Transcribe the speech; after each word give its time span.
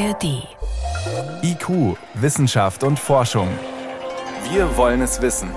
ARD. 0.00 0.48
IQ, 1.42 1.98
Wissenschaft 2.14 2.84
und 2.84 2.98
Forschung. 2.98 3.48
Wir 4.50 4.74
wollen 4.78 5.02
es 5.02 5.20
wissen. 5.20 5.50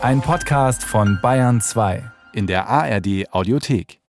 Ein 0.00 0.22
Podcast 0.22 0.82
von 0.84 1.18
Bayern 1.20 1.60
2 1.60 2.02
in 2.32 2.46
der 2.46 2.66
ARD 2.66 3.30
Audiothek. 3.30 4.00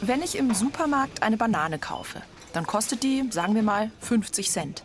Wenn 0.00 0.22
ich 0.22 0.36
im 0.36 0.52
Supermarkt 0.54 1.22
eine 1.22 1.36
Banane 1.36 1.78
kaufe, 1.78 2.20
dann 2.52 2.66
kostet 2.66 3.04
die, 3.04 3.22
sagen 3.30 3.54
wir 3.54 3.62
mal, 3.62 3.92
50 4.00 4.50
Cent. 4.50 4.82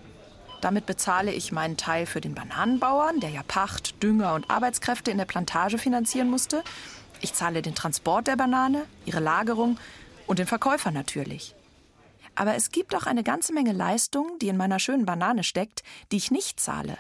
Damit 0.61 0.85
bezahle 0.85 1.31
ich 1.31 1.51
meinen 1.51 1.77
Teil 1.77 2.05
für 2.05 2.21
den 2.21 2.35
Bananenbauern, 2.35 3.21
der 3.21 3.31
ja 3.31 3.41
Pacht, 3.47 4.03
Dünger 4.03 4.35
und 4.35 4.51
Arbeitskräfte 4.51 5.09
in 5.09 5.17
der 5.17 5.25
Plantage 5.25 5.79
finanzieren 5.79 6.29
musste. 6.29 6.63
Ich 7.21 7.33
zahle 7.33 7.63
den 7.63 7.73
Transport 7.73 8.27
der 8.27 8.35
Banane, 8.35 8.83
ihre 9.05 9.19
Lagerung 9.19 9.79
und 10.29 10.37
den 10.37 10.45
Verkäufer 10.45 10.91
natürlich. 10.91 11.55
Aber 12.35 12.53
es 12.55 12.69
gibt 12.69 12.93
auch 12.93 13.07
eine 13.07 13.23
ganze 13.23 13.51
Menge 13.51 13.73
Leistung, 13.73 14.37
die 14.39 14.47
in 14.47 14.57
meiner 14.57 14.77
schönen 14.77 15.05
Banane 15.05 15.43
steckt, 15.43 15.81
die 16.11 16.17
ich 16.17 16.29
nicht 16.29 16.59
zahle. 16.59 16.99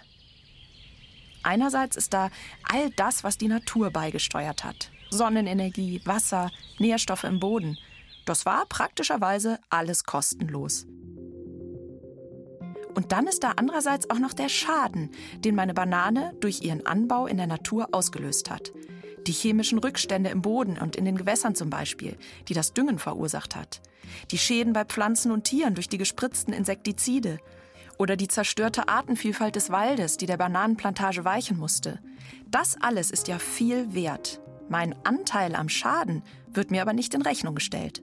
Einerseits 1.43 1.95
ist 1.95 2.13
da 2.13 2.31
all 2.67 2.89
das, 2.89 3.23
was 3.23 3.37
die 3.37 3.47
Natur 3.47 3.91
beigesteuert 3.91 4.63
hat. 4.63 4.91
Sonnenenergie, 5.11 6.01
Wasser, 6.05 6.49
Nährstoffe 6.79 7.23
im 7.23 7.39
Boden. 7.39 7.77
Das 8.25 8.47
war 8.47 8.65
praktischerweise 8.65 9.59
alles 9.69 10.03
kostenlos. 10.05 10.87
Und 12.95 13.11
dann 13.11 13.27
ist 13.27 13.43
da 13.43 13.53
andererseits 13.57 14.09
auch 14.09 14.19
noch 14.19 14.33
der 14.33 14.49
Schaden, 14.49 15.11
den 15.37 15.53
meine 15.53 15.75
Banane 15.75 16.33
durch 16.39 16.63
ihren 16.63 16.85
Anbau 16.87 17.27
in 17.27 17.37
der 17.37 17.47
Natur 17.47 17.89
ausgelöst 17.91 18.49
hat. 18.49 18.73
Die 19.29 19.33
chemischen 19.33 19.77
Rückstände 19.77 20.31
im 20.31 20.41
Boden 20.41 20.79
und 20.79 20.95
in 20.95 21.05
den 21.05 21.15
Gewässern 21.15 21.53
zum 21.53 21.69
Beispiel, 21.69 22.17
die 22.47 22.55
das 22.55 22.73
Düngen 22.73 22.97
verursacht 22.97 23.55
hat. 23.55 23.79
Die 24.31 24.39
Schäden 24.39 24.73
bei 24.73 24.85
Pflanzen 24.85 25.31
und 25.31 25.43
Tieren 25.43 25.75
durch 25.75 25.87
die 25.87 25.99
gespritzten 25.99 26.51
Insektizide. 26.51 27.37
Oder 27.99 28.15
die 28.15 28.27
zerstörte 28.27 28.87
Artenvielfalt 28.87 29.55
des 29.55 29.69
Waldes, 29.69 30.17
die 30.17 30.25
der 30.25 30.37
Bananenplantage 30.37 31.25
weichen 31.25 31.59
musste. 31.59 31.99
Das 32.47 32.75
alles 32.81 33.11
ist 33.11 33.27
ja 33.27 33.37
viel 33.37 33.93
wert. 33.93 34.41
Mein 34.67 34.95
Anteil 35.05 35.53
am 35.53 35.69
Schaden 35.69 36.23
wird 36.51 36.71
mir 36.71 36.81
aber 36.81 36.93
nicht 36.93 37.13
in 37.13 37.21
Rechnung 37.21 37.53
gestellt. 37.53 38.01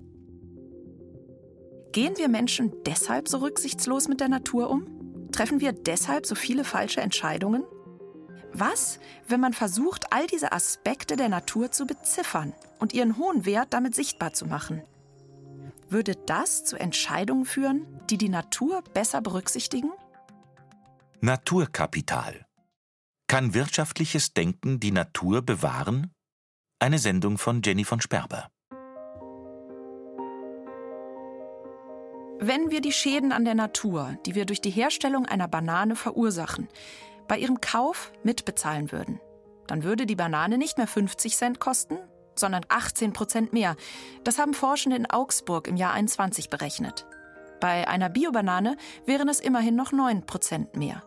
Gehen 1.91 2.17
wir 2.19 2.29
Menschen 2.29 2.73
deshalb 2.87 3.27
so 3.27 3.39
rücksichtslos 3.39 4.07
mit 4.07 4.21
der 4.21 4.29
Natur 4.29 4.71
um? 4.71 4.87
Treffen 5.33 5.61
wir 5.61 5.73
deshalb 5.73 6.25
so 6.25 6.37
viele 6.37 6.63
falsche 6.63 7.01
Entscheidungen? 7.01 7.65
Was, 8.53 9.01
wenn 9.29 9.41
man 9.41 9.53
versucht, 9.53 10.13
all 10.13 10.27
diese 10.27 10.53
Aspekte 10.53 11.17
der 11.17 11.29
Natur 11.29 11.71
zu 11.71 11.87
beziffern 11.87 12.55
und 12.79 12.93
ihren 12.93 13.17
hohen 13.17 13.45
Wert 13.45 13.73
damit 13.73 13.95
sichtbar 13.95 14.33
zu 14.33 14.47
machen? 14.47 14.83
Würde 15.89 16.15
das 16.15 16.65
zu 16.65 16.77
Entscheidungen 16.77 17.45
führen, 17.45 17.87
die 18.11 18.19
die 18.19 18.29
Natur 18.29 18.83
besser 18.95 19.21
berücksichtigen? 19.21 19.93
Naturkapital. 21.21 22.47
Kann 23.29 23.55
wirtschaftliches 23.55 24.33
Denken 24.33 24.81
die 24.81 24.93
Natur 24.93 25.43
bewahren? 25.43 26.13
Eine 26.79 26.99
Sendung 26.99 27.39
von 27.39 27.63
Jenny 27.65 27.85
von 27.85 28.01
Sperber. 28.01 28.49
Wenn 32.39 32.71
wir 32.71 32.83
die 32.83 32.93
Schäden 32.93 33.33
an 33.33 33.45
der 33.45 33.55
Natur, 33.55 34.19
die 34.27 34.35
wir 34.35 34.45
durch 34.45 34.61
die 34.61 34.71
Herstellung 34.71 35.25
einer 35.25 35.49
Banane 35.49 35.97
verursachen, 35.97 36.69
bei 37.29 37.39
ihrem 37.39 37.61
Kauf 37.61 38.13
mitbezahlen 38.23 38.93
würden, 38.93 39.21
dann 39.67 39.83
würde 39.83 40.07
die 40.07 40.17
Banane 40.17 40.59
nicht 40.59 40.79
mehr 40.79 40.87
50 40.87 41.37
Cent 41.37 41.61
kosten, 41.61 41.99
sondern 42.39 42.65
18 42.69 43.13
Prozent 43.13 43.53
mehr. 43.53 43.77
Das 44.25 44.39
haben 44.39 44.55
Forschende 44.55 44.97
in 44.97 45.11
Augsburg 45.11 45.69
im 45.69 45.77
Jahr 45.77 45.93
21 45.93 46.51
berechnet. 46.51 47.07
Bei 47.61 47.89
einer 47.89 48.09
Biobanane 48.09 48.77
wären 49.07 49.29
es 49.29 49.41
immerhin 49.41 49.77
noch 49.77 49.93
9 49.93 50.27
Prozent 50.27 50.77
mehr. 50.77 51.03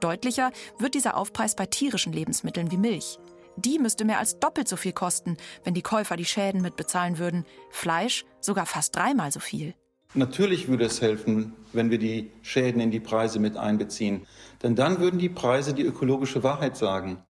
Deutlicher 0.00 0.52
wird 0.78 0.94
dieser 0.94 1.16
Aufpreis 1.16 1.56
bei 1.56 1.66
tierischen 1.66 2.12
Lebensmitteln 2.12 2.70
wie 2.70 2.76
Milch. 2.76 3.18
Die 3.56 3.80
müsste 3.80 4.04
mehr 4.04 4.20
als 4.20 4.38
doppelt 4.38 4.68
so 4.68 4.76
viel 4.76 4.92
kosten, 4.92 5.36
wenn 5.64 5.74
die 5.74 5.82
Käufer 5.82 6.16
die 6.16 6.24
Schäden 6.24 6.62
mitbezahlen 6.62 7.18
würden. 7.18 7.44
Fleisch 7.70 8.24
sogar 8.40 8.66
fast 8.66 8.94
dreimal 8.94 9.32
so 9.32 9.40
viel. 9.40 9.74
Natürlich 10.18 10.66
würde 10.66 10.84
es 10.84 11.00
helfen, 11.00 11.52
wenn 11.72 11.92
wir 11.92 11.98
die 11.98 12.32
Schäden 12.42 12.80
in 12.80 12.90
die 12.90 12.98
Preise 12.98 13.38
mit 13.38 13.56
einbeziehen. 13.56 14.26
Denn 14.64 14.74
dann 14.74 14.98
würden 14.98 15.20
die 15.20 15.28
Preise 15.28 15.74
die 15.74 15.84
ökologische 15.84 16.42
Wahrheit 16.42 16.76
sagen. 16.76 17.22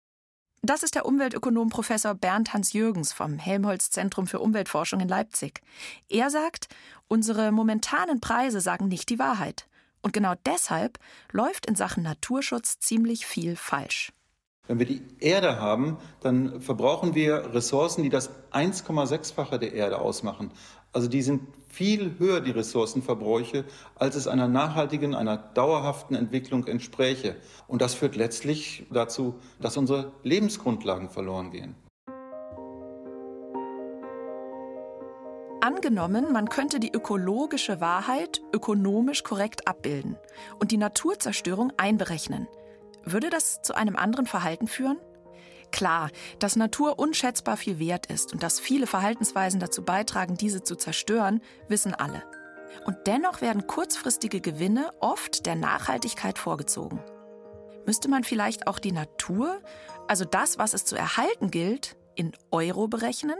Das 0.63 0.81
ist 0.81 0.95
der 0.95 1.05
Umweltökonom 1.05 1.69
Professor 1.69 2.15
Bernd 2.15 2.51
Hans 2.51 2.73
Jürgens 2.73 3.13
vom 3.13 3.37
Helmholtz 3.37 3.91
Zentrum 3.91 4.25
für 4.25 4.39
Umweltforschung 4.39 5.01
in 5.01 5.07
Leipzig. 5.07 5.61
Er 6.09 6.31
sagt, 6.31 6.67
unsere 7.07 7.51
momentanen 7.51 8.21
Preise 8.21 8.59
sagen 8.59 8.87
nicht 8.87 9.09
die 9.09 9.19
Wahrheit. 9.19 9.67
Und 10.01 10.11
genau 10.11 10.33
deshalb 10.47 10.97
läuft 11.31 11.67
in 11.67 11.75
Sachen 11.75 12.01
Naturschutz 12.01 12.79
ziemlich 12.79 13.27
viel 13.27 13.55
falsch. 13.55 14.11
Wenn 14.69 14.77
wir 14.77 14.85
die 14.85 15.01
Erde 15.19 15.59
haben, 15.59 15.97
dann 16.21 16.61
verbrauchen 16.61 17.15
wir 17.15 17.55
Ressourcen, 17.55 18.03
die 18.03 18.09
das 18.09 18.29
1,6-fache 18.51 19.57
der 19.57 19.73
Erde 19.73 19.97
ausmachen. 19.97 20.51
Also 20.91 21.07
die 21.07 21.21
sind 21.21 21.41
viel 21.67 22.17
höher, 22.17 22.41
die 22.41 22.51
Ressourcenverbräuche, 22.51 23.63
als 23.95 24.15
es 24.15 24.27
einer 24.27 24.47
nachhaltigen, 24.47 25.13
einer 25.13 25.37
dauerhaften 25.37 26.15
Entwicklung 26.15 26.65
entspräche. 26.65 27.35
Und 27.67 27.81
das 27.81 27.93
führt 27.93 28.15
letztlich 28.15 28.87
dazu, 28.91 29.35
dass 29.61 29.77
unsere 29.77 30.11
Lebensgrundlagen 30.23 31.09
verloren 31.09 31.51
gehen. 31.51 31.75
Angenommen, 35.61 36.31
man 36.31 36.49
könnte 36.49 36.79
die 36.79 36.91
ökologische 36.91 37.79
Wahrheit 37.79 38.41
ökonomisch 38.53 39.23
korrekt 39.23 39.67
abbilden 39.67 40.17
und 40.59 40.71
die 40.71 40.77
Naturzerstörung 40.77 41.71
einberechnen. 41.77 42.47
Würde 43.03 43.29
das 43.29 43.61
zu 43.61 43.75
einem 43.75 43.95
anderen 43.95 44.25
Verhalten 44.25 44.67
führen? 44.67 44.97
Klar, 45.71 46.09
dass 46.39 46.55
Natur 46.55 46.99
unschätzbar 46.99 47.57
viel 47.57 47.79
wert 47.79 48.07
ist 48.07 48.33
und 48.33 48.43
dass 48.43 48.59
viele 48.59 48.87
Verhaltensweisen 48.87 49.59
dazu 49.59 49.83
beitragen, 49.83 50.35
diese 50.35 50.63
zu 50.63 50.75
zerstören, 50.75 51.41
wissen 51.67 51.93
alle. 51.93 52.23
Und 52.85 52.97
dennoch 53.07 53.41
werden 53.41 53.67
kurzfristige 53.67 54.41
Gewinne 54.41 54.91
oft 54.99 55.45
der 55.45 55.55
Nachhaltigkeit 55.55 56.37
vorgezogen. 56.37 56.99
Müsste 57.85 58.09
man 58.09 58.23
vielleicht 58.23 58.67
auch 58.67 58.79
die 58.79 58.91
Natur, 58.91 59.61
also 60.07 60.25
das, 60.25 60.57
was 60.57 60.73
es 60.73 60.85
zu 60.85 60.95
erhalten 60.95 61.49
gilt, 61.49 61.97
in 62.15 62.33
Euro 62.51 62.87
berechnen? 62.87 63.37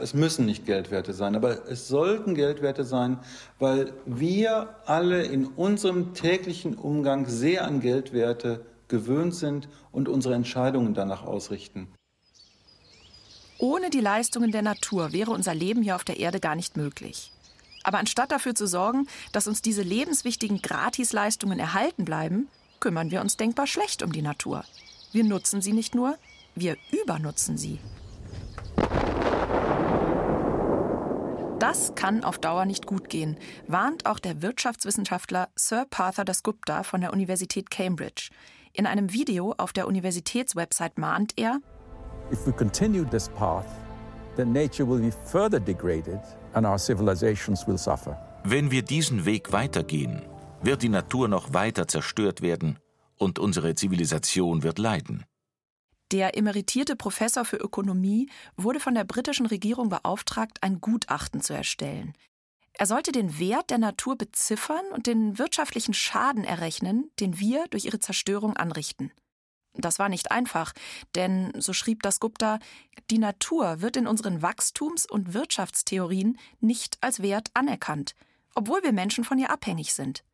Es 0.00 0.14
müssen 0.14 0.46
nicht 0.46 0.64
Geldwerte 0.64 1.12
sein, 1.12 1.34
aber 1.34 1.68
es 1.68 1.88
sollten 1.88 2.34
Geldwerte 2.34 2.84
sein, 2.84 3.18
weil 3.58 3.92
wir 4.06 4.76
alle 4.86 5.24
in 5.24 5.46
unserem 5.46 6.14
täglichen 6.14 6.76
Umgang 6.76 7.26
sehr 7.26 7.64
an 7.64 7.80
Geldwerte 7.80 8.64
gewöhnt 8.88 9.34
sind 9.34 9.68
und 9.92 10.08
unsere 10.08 10.34
Entscheidungen 10.34 10.94
danach 10.94 11.22
ausrichten. 11.22 11.88
Ohne 13.58 13.90
die 13.90 14.00
Leistungen 14.00 14.52
der 14.52 14.62
Natur 14.62 15.12
wäre 15.12 15.32
unser 15.32 15.54
Leben 15.54 15.82
hier 15.82 15.96
auf 15.96 16.04
der 16.04 16.20
Erde 16.20 16.38
gar 16.38 16.54
nicht 16.54 16.76
möglich. 16.76 17.32
Aber 17.82 17.98
anstatt 17.98 18.30
dafür 18.30 18.54
zu 18.54 18.66
sorgen, 18.66 19.08
dass 19.32 19.48
uns 19.48 19.62
diese 19.62 19.82
lebenswichtigen 19.82 20.62
Gratisleistungen 20.62 21.58
erhalten 21.58 22.04
bleiben, 22.04 22.48
kümmern 22.80 23.10
wir 23.10 23.20
uns 23.20 23.36
denkbar 23.36 23.66
schlecht 23.66 24.02
um 24.02 24.12
die 24.12 24.22
Natur. 24.22 24.64
Wir 25.12 25.24
nutzen 25.24 25.60
sie 25.60 25.72
nicht 25.72 25.94
nur, 25.94 26.16
wir 26.54 26.76
übernutzen 26.92 27.56
sie. 27.56 27.80
Das 31.58 31.96
kann 31.96 32.22
auf 32.22 32.38
Dauer 32.38 32.66
nicht 32.66 32.86
gut 32.86 33.08
gehen, 33.08 33.36
warnt 33.66 34.06
auch 34.06 34.20
der 34.20 34.42
Wirtschaftswissenschaftler 34.42 35.48
Sir 35.56 35.86
Partha 35.90 36.22
Dasgupta 36.22 36.84
von 36.84 37.00
der 37.00 37.12
Universität 37.12 37.68
Cambridge. 37.70 38.30
In 38.78 38.86
einem 38.86 39.12
Video 39.12 39.54
auf 39.58 39.72
der 39.72 39.88
Universitätswebsite 39.88 41.00
mahnt 41.00 41.32
er, 41.34 41.58
If 42.30 42.46
we 42.46 42.52
continue 42.52 43.04
this 43.04 43.28
path, 43.28 43.66
then 44.36 44.52
nature 44.52 44.88
will 44.88 45.00
be 45.00 45.10
further 45.10 45.58
degraded 45.58 46.20
and 46.52 46.64
our 46.64 46.78
civilizations 46.78 47.66
will 47.66 47.76
suffer. 47.76 48.16
Wenn 48.44 48.70
wir 48.70 48.82
diesen 48.82 49.24
Weg 49.24 49.50
weitergehen, 49.50 50.22
wird 50.62 50.82
die 50.82 50.90
Natur 50.90 51.26
noch 51.26 51.52
weiter 51.52 51.88
zerstört 51.88 52.40
werden 52.40 52.78
und 53.16 53.40
unsere 53.40 53.74
Zivilisation 53.74 54.62
wird 54.62 54.78
leiden. 54.78 55.24
Der 56.12 56.38
emeritierte 56.38 56.94
Professor 56.94 57.44
für 57.44 57.56
Ökonomie 57.56 58.30
wurde 58.56 58.78
von 58.78 58.94
der 58.94 59.02
britischen 59.02 59.46
Regierung 59.46 59.88
beauftragt, 59.88 60.58
ein 60.60 60.80
Gutachten 60.80 61.40
zu 61.40 61.52
erstellen. 61.52 62.12
Er 62.78 62.86
sollte 62.86 63.10
den 63.10 63.40
Wert 63.40 63.70
der 63.70 63.78
Natur 63.78 64.16
beziffern 64.16 64.86
und 64.92 65.08
den 65.08 65.36
wirtschaftlichen 65.36 65.94
Schaden 65.94 66.44
errechnen, 66.44 67.10
den 67.18 67.40
wir 67.40 67.66
durch 67.70 67.86
ihre 67.86 67.98
Zerstörung 67.98 68.56
anrichten. 68.56 69.12
Das 69.74 69.98
war 69.98 70.08
nicht 70.08 70.30
einfach, 70.30 70.72
denn, 71.16 71.52
so 71.58 71.72
schrieb 71.72 72.04
das 72.04 72.20
Gupta, 72.20 72.60
die 73.10 73.18
Natur 73.18 73.80
wird 73.80 73.96
in 73.96 74.06
unseren 74.06 74.42
Wachstums- 74.42 75.06
und 75.06 75.34
Wirtschaftstheorien 75.34 76.38
nicht 76.60 76.98
als 77.00 77.20
Wert 77.20 77.50
anerkannt, 77.54 78.14
obwohl 78.54 78.82
wir 78.84 78.92
Menschen 78.92 79.24
von 79.24 79.38
ihr 79.38 79.50
abhängig 79.50 79.92
sind. 79.92 80.24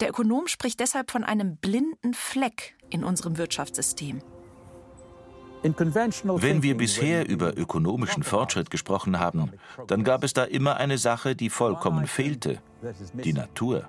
Der 0.00 0.10
Ökonom 0.10 0.48
spricht 0.48 0.80
deshalb 0.80 1.12
von 1.12 1.22
einem 1.22 1.56
blinden 1.56 2.14
Fleck 2.14 2.76
in 2.90 3.04
unserem 3.04 3.38
Wirtschaftssystem. 3.38 4.22
Wenn 5.62 6.62
wir 6.62 6.76
bisher 6.76 7.28
über 7.28 7.56
ökonomischen 7.56 8.22
Fortschritt 8.22 8.70
gesprochen 8.70 9.18
haben, 9.18 9.52
dann 9.86 10.04
gab 10.04 10.24
es 10.24 10.32
da 10.32 10.44
immer 10.44 10.76
eine 10.76 10.98
Sache, 10.98 11.36
die 11.36 11.50
vollkommen 11.50 12.06
fehlte, 12.06 12.62
die 13.12 13.32
Natur. 13.32 13.88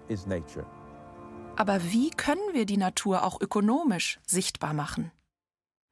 Aber 1.56 1.84
wie 1.92 2.10
können 2.10 2.54
wir 2.54 2.66
die 2.66 2.78
Natur 2.78 3.24
auch 3.24 3.40
ökonomisch 3.40 4.20
sichtbar 4.26 4.74
machen? 4.74 5.12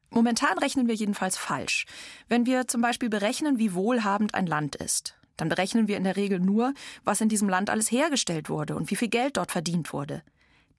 Momentan 0.09 0.57
rechnen 0.57 0.87
wir 0.87 0.95
jedenfalls 0.95 1.37
falsch. 1.37 1.85
Wenn 2.27 2.45
wir 2.45 2.67
zum 2.67 2.81
Beispiel 2.81 3.09
berechnen, 3.09 3.59
wie 3.59 3.73
wohlhabend 3.73 4.33
ein 4.33 4.47
Land 4.47 4.75
ist, 4.75 5.15
dann 5.37 5.49
berechnen 5.49 5.87
wir 5.87 5.97
in 5.97 6.03
der 6.03 6.17
Regel 6.17 6.39
nur, 6.39 6.73
was 7.03 7.21
in 7.21 7.29
diesem 7.29 7.47
Land 7.47 7.69
alles 7.69 7.91
hergestellt 7.91 8.49
wurde 8.49 8.75
und 8.75 8.89
wie 8.89 8.95
viel 8.95 9.07
Geld 9.07 9.37
dort 9.37 9.51
verdient 9.51 9.93
wurde. 9.93 10.23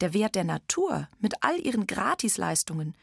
Der 0.00 0.12
Wert 0.12 0.34
der 0.34 0.44
Natur 0.44 1.08
mit 1.20 1.34
all 1.42 1.58
ihren 1.58 1.86
Gratisleistungen 1.86 2.94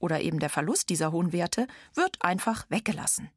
oder 0.00 0.20
eben 0.20 0.40
der 0.40 0.50
Verlust 0.50 0.90
dieser 0.90 1.12
hohen 1.12 1.32
Werte 1.32 1.68
wird 1.94 2.16
einfach 2.20 2.66
weggelassen. 2.68 3.30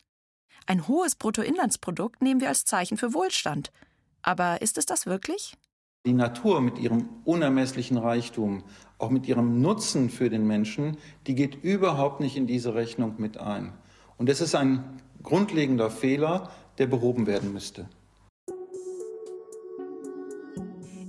Ein 0.65 0.87
hohes 0.87 1.15
Bruttoinlandsprodukt 1.15 2.21
nehmen 2.21 2.41
wir 2.41 2.47
als 2.47 2.65
Zeichen 2.65 2.97
für 2.97 3.13
Wohlstand. 3.13 3.71
Aber 4.21 4.61
ist 4.61 4.77
es 4.77 4.85
das 4.85 5.05
wirklich? 5.05 5.55
Die 6.05 6.13
Natur 6.13 6.61
mit 6.61 6.79
ihrem 6.79 7.09
unermesslichen 7.23 7.97
Reichtum, 7.97 8.63
auch 8.97 9.09
mit 9.09 9.27
ihrem 9.27 9.61
Nutzen 9.61 10.09
für 10.09 10.29
den 10.29 10.47
Menschen, 10.47 10.97
die 11.27 11.35
geht 11.35 11.63
überhaupt 11.63 12.19
nicht 12.19 12.35
in 12.35 12.47
diese 12.47 12.75
Rechnung 12.75 13.15
mit 13.17 13.37
ein. 13.37 13.73
Und 14.17 14.29
das 14.29 14.41
ist 14.41 14.55
ein 14.55 15.01
grundlegender 15.21 15.89
Fehler, 15.89 16.51
der 16.77 16.87
behoben 16.87 17.27
werden 17.27 17.53
müsste. 17.53 17.87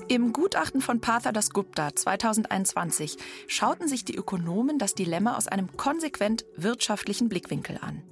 Im 0.08 0.34
Gutachten 0.34 0.82
von 0.82 1.00
Partha 1.00 1.32
Gupta 1.52 1.96
2021 1.96 3.16
schauten 3.46 3.88
sich 3.88 4.04
die 4.04 4.14
Ökonomen 4.14 4.78
das 4.78 4.94
Dilemma 4.94 5.34
aus 5.34 5.48
einem 5.48 5.78
konsequent 5.78 6.44
wirtschaftlichen 6.56 7.30
Blickwinkel 7.30 7.78
an. 7.80 8.02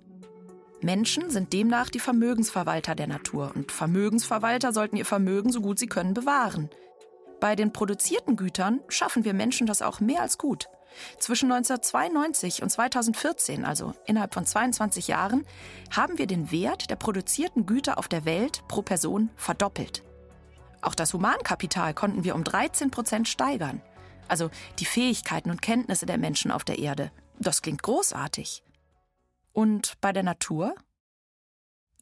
Menschen 0.80 1.28
sind 1.28 1.52
demnach 1.52 1.90
die 1.90 2.00
Vermögensverwalter 2.00 2.94
der 2.94 3.08
Natur 3.08 3.52
und 3.54 3.70
Vermögensverwalter 3.70 4.72
sollten 4.72 4.96
ihr 4.96 5.04
Vermögen 5.04 5.52
so 5.52 5.60
gut 5.60 5.78
sie 5.78 5.86
können 5.86 6.14
bewahren. 6.14 6.70
Bei 7.40 7.56
den 7.56 7.74
produzierten 7.74 8.36
Gütern 8.36 8.80
schaffen 8.88 9.26
wir 9.26 9.34
Menschen 9.34 9.66
das 9.66 9.82
auch 9.82 10.00
mehr 10.00 10.22
als 10.22 10.38
gut. 10.38 10.68
Zwischen 11.18 11.52
1992 11.52 12.62
und 12.62 12.70
2014, 12.70 13.66
also 13.66 13.92
innerhalb 14.06 14.32
von 14.32 14.46
22 14.46 15.08
Jahren, 15.08 15.44
haben 15.94 16.16
wir 16.16 16.26
den 16.26 16.50
Wert 16.50 16.88
der 16.88 16.96
produzierten 16.96 17.66
Güter 17.66 17.98
auf 17.98 18.08
der 18.08 18.24
Welt 18.24 18.62
pro 18.66 18.80
Person 18.80 19.28
verdoppelt. 19.36 20.02
Auch 20.82 20.94
das 20.94 21.14
Humankapital 21.14 21.94
konnten 21.94 22.24
wir 22.24 22.34
um 22.34 22.44
13 22.44 22.90
Prozent 22.90 23.28
steigern. 23.28 23.80
Also 24.28 24.50
die 24.78 24.84
Fähigkeiten 24.84 25.50
und 25.50 25.62
Kenntnisse 25.62 26.06
der 26.06 26.18
Menschen 26.18 26.50
auf 26.50 26.64
der 26.64 26.78
Erde. 26.78 27.12
Das 27.38 27.62
klingt 27.62 27.82
großartig. 27.82 28.62
Und 29.52 29.94
bei 30.00 30.12
der 30.12 30.22
Natur? 30.22 30.74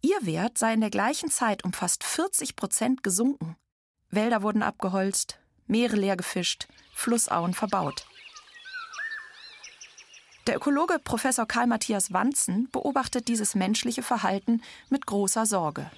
Ihr 0.03 0.19
Wert 0.23 0.57
sei 0.57 0.73
in 0.73 0.81
der 0.81 0.91
gleichen 0.91 1.31
Zeit 1.31 1.65
um 1.65 1.73
fast 1.73 2.05
40 2.05 2.57
Prozent 2.57 3.03
gesunken. 3.03 3.57
Wälder 4.11 4.43
wurden 4.43 4.63
abgeholzt, 4.63 5.39
Meere 5.67 5.97
leer 5.97 6.17
gefischt, 6.17 6.67
Flussauen 6.93 7.55
verbaut. 7.55 8.07
Der 10.47 10.57
Ökologe 10.57 10.99
Professor 10.99 11.47
Karl 11.47 11.69
Matthias 11.69 12.13
Wanzen 12.13 12.69
beobachtet 12.73 13.29
dieses 13.29 13.55
menschliche 13.55 14.03
Verhalten 14.03 14.63
mit 14.89 15.07
großer 15.07 15.47
Sorge. 15.47 15.91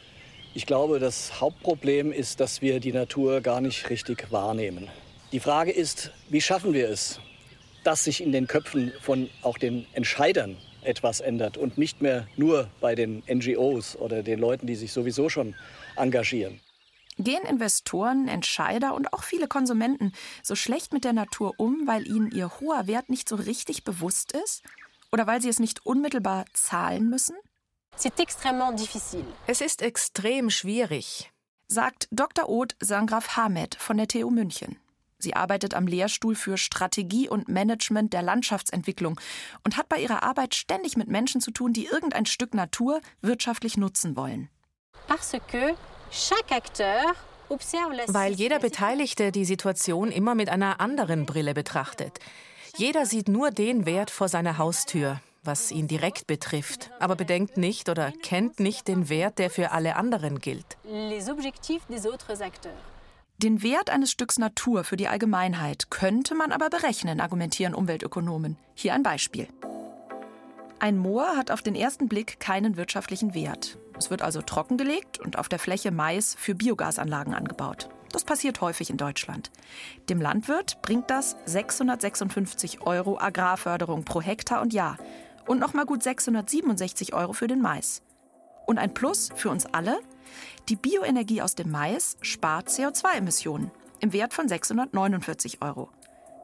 Ich 0.54 0.66
glaube, 0.66 0.98
das 0.98 1.40
Hauptproblem 1.40 2.12
ist, 2.12 2.38
dass 2.40 2.60
wir 2.60 2.78
die 2.78 2.92
Natur 2.92 3.40
gar 3.40 3.62
nicht 3.62 3.88
richtig 3.88 4.30
wahrnehmen. 4.30 4.90
Die 5.32 5.40
Frage 5.40 5.70
ist, 5.70 6.10
wie 6.28 6.42
schaffen 6.42 6.74
wir 6.74 6.90
es, 6.90 7.20
dass 7.84 8.04
sich 8.04 8.22
in 8.22 8.32
den 8.32 8.46
Köpfen 8.46 8.92
von 9.00 9.30
auch 9.40 9.56
den 9.56 9.86
Entscheidern 9.94 10.58
etwas 10.82 11.20
ändert 11.20 11.56
und 11.56 11.78
nicht 11.78 12.02
mehr 12.02 12.28
nur 12.36 12.68
bei 12.82 12.94
den 12.94 13.22
NGOs 13.26 13.96
oder 13.96 14.22
den 14.22 14.38
Leuten, 14.38 14.66
die 14.66 14.74
sich 14.74 14.92
sowieso 14.92 15.30
schon 15.30 15.54
engagieren. 15.96 16.60
Gehen 17.18 17.44
Investoren, 17.48 18.28
Entscheider 18.28 18.94
und 18.94 19.12
auch 19.14 19.22
viele 19.22 19.48
Konsumenten 19.48 20.12
so 20.42 20.54
schlecht 20.54 20.92
mit 20.92 21.04
der 21.04 21.14
Natur 21.14 21.54
um, 21.56 21.86
weil 21.86 22.06
ihnen 22.06 22.30
ihr 22.30 22.60
hoher 22.60 22.86
Wert 22.86 23.08
nicht 23.08 23.26
so 23.26 23.36
richtig 23.36 23.84
bewusst 23.84 24.32
ist? 24.32 24.62
Oder 25.10 25.26
weil 25.26 25.40
sie 25.40 25.48
es 25.48 25.60
nicht 25.60 25.86
unmittelbar 25.86 26.44
zahlen 26.52 27.08
müssen? 27.08 27.36
Es 29.46 29.60
ist 29.60 29.82
extrem 29.82 30.50
schwierig, 30.50 31.30
sagt 31.68 32.08
Dr. 32.10 32.48
Oth 32.48 32.74
Sangraf 32.80 33.36
Hamed 33.36 33.76
von 33.76 33.96
der 33.96 34.08
TU 34.08 34.30
München. 34.30 34.78
Sie 35.18 35.34
arbeitet 35.34 35.74
am 35.74 35.86
Lehrstuhl 35.86 36.34
für 36.34 36.58
Strategie 36.58 37.28
und 37.28 37.48
Management 37.48 38.12
der 38.12 38.22
Landschaftsentwicklung 38.22 39.20
und 39.62 39.76
hat 39.76 39.88
bei 39.88 39.98
ihrer 40.00 40.24
Arbeit 40.24 40.54
ständig 40.56 40.96
mit 40.96 41.06
Menschen 41.06 41.40
zu 41.40 41.52
tun, 41.52 41.72
die 41.72 41.86
irgendein 41.86 42.26
Stück 42.26 42.54
Natur 42.54 43.00
wirtschaftlich 43.20 43.76
nutzen 43.76 44.16
wollen. 44.16 44.48
Weil 48.08 48.32
jeder 48.32 48.58
Beteiligte 48.58 49.30
die 49.30 49.44
Situation 49.44 50.10
immer 50.10 50.34
mit 50.34 50.48
einer 50.48 50.80
anderen 50.80 51.26
Brille 51.26 51.54
betrachtet. 51.54 52.18
Jeder 52.76 53.06
sieht 53.06 53.28
nur 53.28 53.50
den 53.50 53.86
Wert 53.86 54.10
vor 54.10 54.28
seiner 54.28 54.58
Haustür, 54.58 55.20
was 55.44 55.70
ihn 55.72 55.88
direkt 55.88 56.26
betrifft, 56.26 56.90
aber 57.00 57.16
bedenkt 57.16 57.56
nicht 57.56 57.88
oder 57.88 58.12
kennt 58.22 58.60
nicht 58.60 58.86
den 58.88 59.08
Wert, 59.08 59.38
der 59.38 59.50
für 59.50 59.72
alle 59.72 59.96
anderen 59.96 60.38
gilt. 60.38 60.76
Den 63.38 63.62
Wert 63.62 63.90
eines 63.90 64.12
Stücks 64.12 64.38
Natur 64.38 64.84
für 64.84 64.96
die 64.96 65.08
Allgemeinheit 65.08 65.90
könnte 65.90 66.34
man 66.36 66.52
aber 66.52 66.70
berechnen, 66.70 67.20
argumentieren 67.20 67.74
Umweltökonomen. 67.74 68.56
Hier 68.74 68.94
ein 68.94 69.02
Beispiel. 69.02 69.48
Ein 70.78 70.96
Moor 70.96 71.36
hat 71.36 71.50
auf 71.50 71.62
den 71.62 71.74
ersten 71.74 72.08
Blick 72.08 72.38
keinen 72.38 72.76
wirtschaftlichen 72.76 73.34
Wert. 73.34 73.78
Es 73.98 74.10
wird 74.10 74.22
also 74.22 74.42
trockengelegt 74.42 75.18
und 75.18 75.38
auf 75.38 75.48
der 75.48 75.58
Fläche 75.58 75.90
Mais 75.90 76.36
für 76.38 76.54
Biogasanlagen 76.54 77.34
angebaut. 77.34 77.88
Das 78.12 78.24
passiert 78.24 78.60
häufig 78.60 78.90
in 78.90 78.96
Deutschland. 78.96 79.50
Dem 80.08 80.20
Landwirt 80.20 80.82
bringt 80.82 81.10
das 81.10 81.36
656 81.46 82.82
Euro 82.82 83.18
Agrarförderung 83.18 84.04
pro 84.04 84.20
Hektar 84.20 84.60
und 84.60 84.72
Jahr 84.72 84.98
und 85.46 85.58
nochmal 85.58 85.86
gut 85.86 86.02
667 86.02 87.14
Euro 87.14 87.32
für 87.32 87.46
den 87.46 87.60
Mais. 87.60 88.02
Und 88.66 88.78
ein 88.78 88.94
Plus 88.94 89.30
für 89.34 89.50
uns 89.50 89.66
alle, 89.66 90.00
die 90.68 90.76
Bioenergie 90.76 91.42
aus 91.42 91.54
dem 91.54 91.70
Mais 91.70 92.16
spart 92.20 92.68
CO2-Emissionen 92.68 93.70
im 94.00 94.12
Wert 94.12 94.34
von 94.34 94.48
649 94.48 95.62
Euro. 95.62 95.90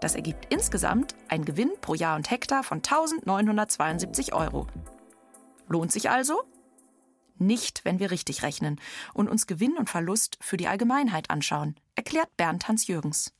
Das 0.00 0.14
ergibt 0.14 0.46
insgesamt 0.52 1.14
einen 1.28 1.44
Gewinn 1.44 1.72
pro 1.80 1.94
Jahr 1.94 2.16
und 2.16 2.30
Hektar 2.30 2.62
von 2.62 2.78
1972 2.78 4.32
Euro. 4.32 4.66
Lohnt 5.68 5.92
sich 5.92 6.10
also? 6.10 6.40
Nicht, 7.36 7.84
wenn 7.84 7.98
wir 7.98 8.10
richtig 8.10 8.42
rechnen 8.42 8.80
und 9.14 9.28
uns 9.28 9.46
Gewinn 9.46 9.76
und 9.76 9.88
Verlust 9.90 10.38
für 10.40 10.56
die 10.56 10.66
Allgemeinheit 10.66 11.30
anschauen, 11.30 11.76
erklärt 11.94 12.36
Bernd 12.36 12.66
Hans-Jürgens. 12.68 13.32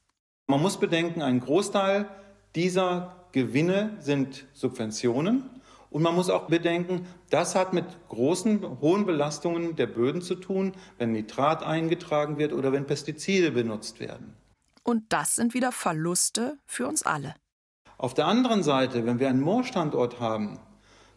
Man 0.47 0.63
muss 0.63 0.79
bedenken, 0.79 1.23
ein 1.23 1.41
Großteil 1.41 2.09
dieser 2.55 3.18
Gewinne 3.33 3.97
sind 4.01 4.47
Subventionen. 4.53 5.51
Und 5.91 6.03
man 6.03 6.15
muss 6.15 6.29
auch 6.29 6.49
bedenken, 6.49 7.07
das 7.31 7.55
hat 7.55 7.73
mit 7.73 7.87
großen, 8.09 8.81
hohen 8.81 9.07
Belastungen 9.07 9.75
der 9.77 9.87
Böden 9.87 10.21
zu 10.21 10.35
tun, 10.35 10.73
wenn 10.99 11.13
Nitrat 11.13 11.63
eingetragen 11.63 12.37
wird 12.37 12.53
oder 12.53 12.73
wenn 12.73 12.87
Pestizide 12.87 13.53
benutzt 13.53 13.99
werden. 13.99 14.35
Und 14.83 15.05
das 15.09 15.37
sind 15.37 15.55
wieder 15.55 15.73
Verluste 15.73 16.59
für 16.67 16.87
uns 16.87 17.03
alle. 17.03 17.35
Auf 17.97 18.15
der 18.15 18.27
anderen 18.27 18.63
Seite, 18.63 19.07
wenn 19.07 19.19
wir 19.19 19.29
einen 19.29 19.41
Moorstandort 19.41 20.21
haben, 20.21 20.59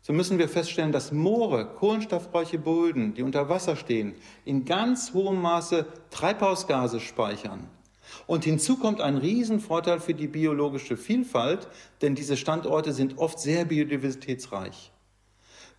so 0.01 0.13
müssen 0.13 0.39
wir 0.39 0.50
feststellen, 0.50 0.91
dass 0.91 1.12
Moore, 1.12 1.75
kohlenstoffreiche 1.75 2.58
Böden, 2.58 3.13
die 3.13 3.22
unter 3.22 3.50
Wasser 3.50 3.75
stehen, 3.75 4.15
in 4.46 4.65
ganz 4.65 5.13
hohem 5.13 5.41
Maße 5.41 5.86
Treibhausgase 6.10 7.00
speichern. 7.00 7.68
Und 8.28 8.44
hinzu 8.44 8.78
kommt 8.78 9.01
ein 9.01 9.18
Riesenvorteil 9.18 10.00
für 10.00 10.13
die 10.13 10.28
biologische 10.28 10.98
Vielfalt, 10.98 11.68
denn 12.01 12.16
diese 12.16 12.38
Standorte 12.38 12.94
sind 12.94 13.18
oft 13.18 13.40
sehr 13.40 13.66
biodiversitätsreich. 13.66 14.92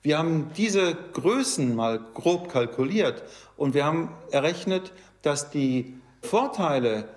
Wir 0.03 0.19
haben 0.19 0.51
diese 0.57 0.97
Größen 1.13 1.77
mal 1.77 2.01
grob 2.15 2.49
kalkuliert 2.49 3.23
und 3.57 3.75
wir 3.75 3.85
haben 3.85 4.11
errechnet, 4.33 4.93
dass 5.23 5.51
die 5.51 5.95
Vorteile 6.23 7.09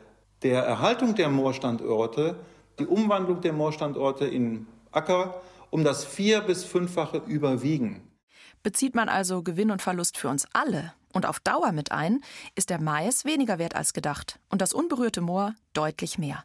der 0.43 0.63
Erhaltung 0.63 1.15
der 1.15 1.29
Moorstandorte, 1.29 2.35
die 2.77 2.85
Umwandlung 2.85 3.41
der 3.41 3.53
Moorstandorte 3.53 4.25
in 4.25 4.67
Acker 4.91 5.41
um 5.71 5.83
das 5.83 6.05
vier- 6.05 6.41
bis 6.41 6.63
fünffache 6.63 7.21
überwiegen. 7.25 8.01
Bezieht 8.61 8.95
man 8.95 9.09
also 9.09 9.41
Gewinn 9.41 9.71
und 9.71 9.81
Verlust 9.81 10.17
für 10.17 10.29
uns 10.29 10.47
alle 10.53 10.93
und 11.15 11.25
auf 11.25 11.39
Dauer 11.39 11.71
mit 11.71 11.91
ein, 11.91 12.21
ist 12.55 12.69
der 12.69 12.81
Mais 12.81 13.25
weniger 13.25 13.57
wert 13.57 13.75
als 13.75 13.93
gedacht 13.93 14.39
und 14.49 14.61
das 14.61 14.73
unberührte 14.73 15.21
Moor 15.21 15.55
deutlich 15.73 16.19
mehr. 16.19 16.43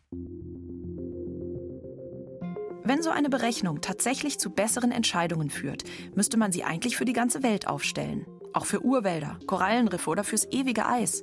Wenn 2.83 3.03
so 3.03 3.11
eine 3.11 3.29
Berechnung 3.29 3.83
tatsächlich 3.83 4.39
zu 4.39 4.51
besseren 4.51 4.91
Entscheidungen 4.91 5.51
führt, 5.51 5.85
müsste 6.15 6.39
man 6.39 6.51
sie 6.51 6.65
eigentlich 6.65 6.97
für 6.97 7.05
die 7.05 7.13
ganze 7.13 7.43
Welt 7.43 7.67
aufstellen. 7.67 8.27
Auch 8.53 8.65
für 8.65 8.85
Urwälder, 8.85 9.39
Korallenriffe 9.47 10.09
oder 10.09 10.25
fürs 10.25 10.47
ewige 10.51 10.87
Eis. 10.87 11.23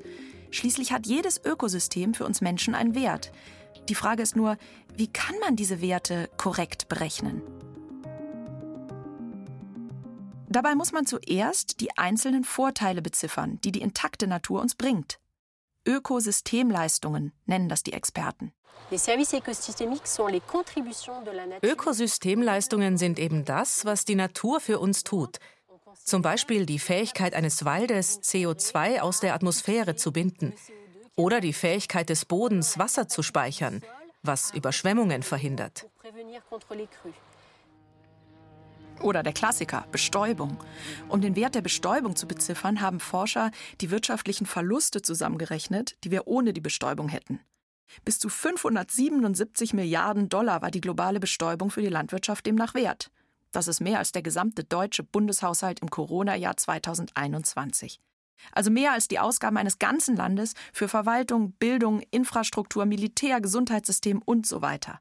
Schließlich 0.51 0.91
hat 0.91 1.07
jedes 1.07 1.43
Ökosystem 1.43 2.13
für 2.13 2.25
uns 2.25 2.41
Menschen 2.41 2.75
einen 2.75 2.95
Wert. 2.95 3.31
Die 3.89 3.95
Frage 3.95 4.23
ist 4.23 4.35
nur, 4.35 4.57
wie 4.95 5.07
kann 5.07 5.35
man 5.41 5.55
diese 5.55 5.81
Werte 5.81 6.29
korrekt 6.37 6.87
berechnen? 6.89 7.41
Dabei 10.49 10.75
muss 10.75 10.93
man 10.93 11.05
zuerst 11.05 11.81
die 11.81 11.97
einzelnen 11.97 12.43
Vorteile 12.43 13.01
beziffern, 13.01 13.59
die 13.63 13.71
die 13.71 13.81
intakte 13.81 14.27
Natur 14.27 14.61
uns 14.61 14.75
bringt. 14.75 15.19
Ökosystemleistungen 15.85 17.33
nennen 17.45 17.69
das 17.69 17.83
die 17.83 17.93
Experten. 17.93 18.53
Ökosystemleistungen 21.63 22.97
sind 22.97 23.19
eben 23.19 23.45
das, 23.45 23.85
was 23.85 24.05
die 24.05 24.15
Natur 24.15 24.59
für 24.59 24.79
uns 24.79 25.03
tut. 25.03 25.39
Zum 26.03 26.21
Beispiel 26.21 26.65
die 26.65 26.79
Fähigkeit 26.79 27.33
eines 27.33 27.65
Waldes, 27.65 28.21
CO2 28.21 28.99
aus 28.99 29.19
der 29.19 29.33
Atmosphäre 29.33 29.95
zu 29.95 30.13
binden. 30.13 30.53
Oder 31.15 31.41
die 31.41 31.53
Fähigkeit 31.53 32.09
des 32.09 32.25
Bodens, 32.25 32.77
Wasser 32.77 33.07
zu 33.07 33.23
speichern, 33.23 33.81
was 34.21 34.51
Überschwemmungen 34.51 35.23
verhindert. 35.23 35.87
Oder 39.01 39.23
der 39.23 39.33
Klassiker, 39.33 39.85
Bestäubung. 39.91 40.57
Um 41.07 41.21
den 41.21 41.35
Wert 41.35 41.55
der 41.55 41.61
Bestäubung 41.61 42.15
zu 42.15 42.27
beziffern, 42.27 42.81
haben 42.81 42.99
Forscher 42.99 43.51
die 43.81 43.91
wirtschaftlichen 43.91 44.45
Verluste 44.45 45.01
zusammengerechnet, 45.01 45.97
die 46.03 46.11
wir 46.11 46.27
ohne 46.27 46.53
die 46.53 46.61
Bestäubung 46.61 47.07
hätten. 47.09 47.39
Bis 48.03 48.19
zu 48.19 48.29
577 48.29 49.73
Milliarden 49.73 50.29
Dollar 50.29 50.61
war 50.61 50.71
die 50.71 50.81
globale 50.81 51.19
Bestäubung 51.19 51.69
für 51.69 51.81
die 51.81 51.87
Landwirtschaft 51.87 52.45
demnach 52.45 52.73
wert. 52.73 53.11
Das 53.51 53.67
ist 53.67 53.79
mehr 53.79 53.99
als 53.99 54.11
der 54.11 54.21
gesamte 54.21 54.63
deutsche 54.63 55.03
Bundeshaushalt 55.03 55.79
im 55.79 55.89
Corona-Jahr 55.89 56.57
2021. 56.57 58.01
Also 58.51 58.69
mehr 58.69 58.91
als 58.91 59.07
die 59.07 59.19
Ausgaben 59.19 59.57
eines 59.57 59.79
ganzen 59.79 60.15
Landes 60.15 60.53
für 60.73 60.87
Verwaltung, 60.87 61.53
Bildung, 61.53 62.01
Infrastruktur, 62.11 62.85
Militär, 62.85 63.41
Gesundheitssystem 63.41 64.21
und 64.23 64.45
so 64.45 64.61
weiter. 64.61 64.99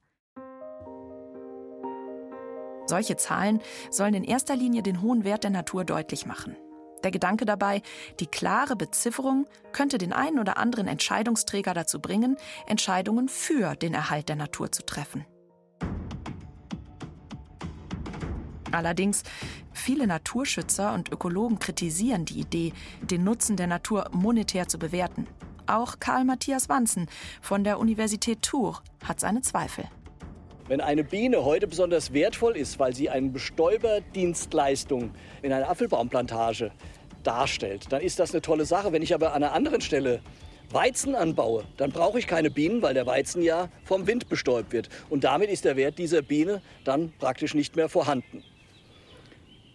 Solche 2.86 3.16
Zahlen 3.16 3.60
sollen 3.90 4.14
in 4.14 4.24
erster 4.24 4.56
Linie 4.56 4.82
den 4.82 5.02
hohen 5.02 5.24
Wert 5.24 5.44
der 5.44 5.50
Natur 5.50 5.84
deutlich 5.84 6.24
machen. 6.24 6.56
Der 7.04 7.10
Gedanke 7.10 7.44
dabei, 7.44 7.82
die 8.20 8.26
klare 8.26 8.74
Bezifferung 8.74 9.46
könnte 9.72 9.98
den 9.98 10.12
einen 10.12 10.38
oder 10.38 10.56
anderen 10.56 10.88
Entscheidungsträger 10.88 11.74
dazu 11.74 12.00
bringen, 12.00 12.36
Entscheidungen 12.66 13.28
für 13.28 13.76
den 13.76 13.94
Erhalt 13.94 14.28
der 14.28 14.36
Natur 14.36 14.72
zu 14.72 14.84
treffen. 14.84 15.24
Allerdings, 18.72 19.22
viele 19.72 20.06
Naturschützer 20.06 20.92
und 20.94 21.10
Ökologen 21.12 21.58
kritisieren 21.58 22.24
die 22.24 22.40
Idee, 22.40 22.72
den 23.02 23.24
Nutzen 23.24 23.56
der 23.56 23.68
Natur 23.68 24.08
monetär 24.12 24.68
zu 24.68 24.78
bewerten. 24.78 25.26
Auch 25.66 25.98
Karl 26.00 26.24
Matthias 26.24 26.68
Wanzen 26.68 27.08
von 27.40 27.64
der 27.64 27.78
Universität 27.78 28.42
Tours 28.42 28.82
hat 29.04 29.20
seine 29.20 29.42
Zweifel. 29.42 29.88
Wenn 30.68 30.80
eine 30.80 31.04
Biene 31.04 31.44
heute 31.44 31.68
besonders 31.68 32.12
wertvoll 32.12 32.56
ist, 32.56 32.80
weil 32.80 32.92
sie 32.92 33.08
eine 33.08 33.28
Bestäuberdienstleistung 33.28 35.12
in 35.42 35.52
einer 35.52 35.68
Apfelbaumplantage 35.68 36.73
darstellt, 37.23 37.85
dann 37.90 38.02
ist 38.02 38.18
das 38.18 38.32
eine 38.32 38.42
tolle 38.42 38.64
Sache. 38.64 38.90
Wenn 38.90 39.02
ich 39.02 39.14
aber 39.14 39.32
an 39.32 39.44
einer 39.44 39.52
anderen 39.52 39.80
Stelle 39.80 40.20
Weizen 40.70 41.14
anbaue, 41.14 41.62
dann 41.76 41.92
brauche 41.92 42.18
ich 42.18 42.26
keine 42.26 42.50
Bienen, 42.50 42.82
weil 42.82 42.94
der 42.94 43.06
Weizen 43.06 43.42
ja 43.42 43.68
vom 43.85 44.08
Wind 44.08 44.28
bestäubt 44.28 44.73
wird. 44.73 44.88
Und 45.08 45.23
damit 45.23 45.50
ist 45.50 45.64
der 45.64 45.76
Wert 45.76 46.00
dieser 46.00 46.23
Biene 46.23 46.61
dann 46.82 47.12
praktisch 47.20 47.54
nicht 47.54 47.76
mehr 47.76 47.88
vorhanden. 47.88 48.42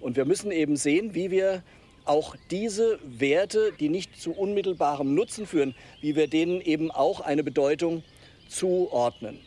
Und 0.02 0.18
wir 0.18 0.26
müssen 0.26 0.52
eben 0.52 0.76
sehen, 0.76 1.16
wie 1.16 1.32
wir 1.32 1.64
auch 2.04 2.36
diese 2.50 3.00
Werte, 3.06 3.72
die 3.80 3.88
nicht 3.88 4.20
zu 4.20 4.34
unmittelbarem 4.34 5.16
Nutzen 5.16 5.48
führen, 5.48 5.74
wie 6.02 6.18
wir 6.18 6.28
denen 6.28 6.60
eben 6.60 6.92
auch 6.92 7.22
eine 7.22 7.46
Bedeutung 7.46 8.04
zuordnen. 8.50 9.40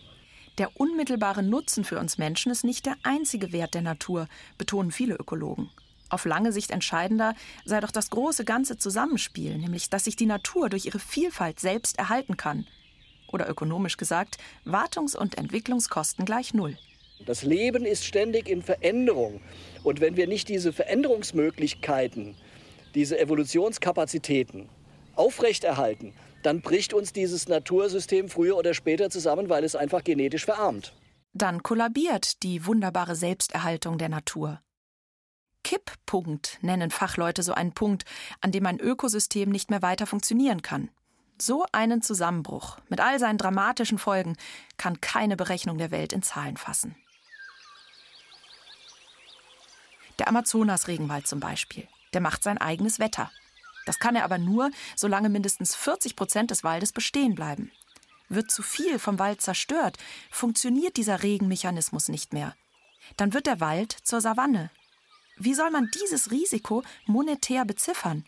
Der 0.59 0.81
unmittelbare 0.81 1.43
Nutzen 1.43 1.85
für 1.85 1.99
uns 1.99 2.17
Menschen 2.17 2.53
ist 2.53 2.63
nicht 2.63 2.87
der 2.87 2.97
einzige 3.03 3.51
Wert 3.53 3.75
der 3.75 3.83
Natur, 3.83 4.29
betonen 4.57 4.93
viele 4.93 5.17
Ökologen. 5.17 5.71
Auf 6.11 6.27
lange 6.27 6.53
Sicht 6.53 6.71
entscheidender 6.71 7.35
sei 7.65 7.81
doch 7.81 7.91
das 7.91 8.11
große 8.11 8.45
ganze 8.45 8.77
Zusammenspiel, 8.77 9.59
nämlich 9.59 9.91
dass 9.91 10.05
sich 10.05 10.15
die 10.15 10.27
Natur 10.27 10.69
durch 10.69 10.87
ihre 10.87 11.01
Vielfalt 11.01 11.59
selbst 11.59 11.99
erhalten 11.99 12.37
kann. 12.37 12.67
Oder 13.33 13.49
ökonomisch 13.49 13.97
gesagt, 13.97 14.39
Wartungs- 14.65 15.17
und 15.17 15.37
Entwicklungskosten 15.39 16.25
gleich 16.25 16.55
Null. 16.55 16.79
Das 17.27 17.43
Leben 17.43 17.85
ist 17.85 18.05
ständig 18.05 18.49
in 18.49 18.63
Veränderung. 18.63 19.41
Und 19.83 20.01
wenn 20.01 20.17
wir 20.17 20.29
nicht 20.29 20.49
diese 20.49 20.73
Veränderungsmöglichkeiten, 20.73 22.37
diese 22.95 23.19
Evolutionskapazitäten 23.19 24.69
aufrechterhalten, 25.17 26.13
dann 26.45 26.61
bricht 26.61 26.93
uns 26.93 27.13
dieses 27.13 27.49
Natursystem 27.49 28.29
früher 28.29 28.57
oder 28.57 28.75
später 28.75 29.09
zusammen, 29.11 29.49
weil 29.49 29.65
es 29.65 29.75
einfach 29.75 30.05
genetisch 30.05 30.45
verarmt. 30.45 30.95
Dann 31.33 31.63
kollabiert 31.63 32.43
die 32.43 32.67
wunderbare 32.67 33.17
Selbsterhaltung 33.17 33.99
der 33.99 34.11
Natur. 34.11 34.61
Kipppunkt 35.65 36.59
nennen 36.61 36.91
Fachleute 36.91 37.43
so 37.43 37.55
einen 37.55 37.73
Punkt, 37.73 38.05
an 38.43 38.53
dem 38.53 38.67
ein 38.67 38.79
Ökosystem 38.79 39.49
nicht 39.49 39.71
mehr 39.71 39.81
weiter 39.81 40.07
funktionieren 40.07 40.61
kann. 40.61 40.91
So 41.41 41.65
einen 41.73 42.03
Zusammenbruch 42.03 42.79
mit 42.89 43.01
all 43.01 43.19
seinen 43.19 43.39
dramatischen 43.39 43.99
Folgen 43.99 44.37
kann 44.77 45.01
keine 45.01 45.37
Berechnung 45.37 45.79
der 45.79 45.91
Welt 45.91 46.13
in 46.13 46.23
Zahlen 46.23 46.59
fassen. 46.59 46.95
Der 50.19 50.29
Amazonas-Regenwald 50.29 51.27
zum 51.27 51.41
Beispiel, 51.41 51.89
der 52.13 52.21
macht 52.21 52.45
sein 52.45 52.59
eigenes 52.59 52.99
Wetter. 52.99 53.33
Das 53.87 53.99
kann 53.99 54.17
er 54.17 54.25
aber 54.25 54.39
nur, 54.39 54.71
solange 54.97 55.29
mindestens 55.29 55.75
40 55.75 56.17
Prozent 56.17 56.51
des 56.51 56.65
Waldes 56.65 56.93
bestehen 56.93 57.35
bleiben. 57.35 57.71
Wird 58.29 58.51
zu 58.51 58.63
viel 58.63 58.99
vom 58.99 59.19
Wald 59.19 59.41
zerstört, 59.41 59.99
funktioniert 60.31 60.97
dieser 60.97 61.23
Regenmechanismus 61.23 62.09
nicht 62.09 62.33
mehr. 62.33 62.55
Dann 63.17 63.35
wird 63.35 63.47
der 63.47 63.61
Wald 63.61 63.93
zur 64.03 64.21
Savanne. 64.21 64.71
Wie 65.37 65.55
soll 65.55 65.71
man 65.71 65.91
dieses 66.01 66.31
Risiko 66.31 66.83
monetär 67.07 67.65
beziffern? 67.65 68.25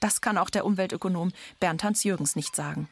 Das 0.00 0.20
kann 0.20 0.38
auch 0.38 0.50
der 0.50 0.64
Umweltökonom 0.64 1.32
Bernd 1.60 1.82
Hans 1.84 2.04
Jürgens 2.04 2.36
nicht 2.36 2.54
sagen. 2.54 2.88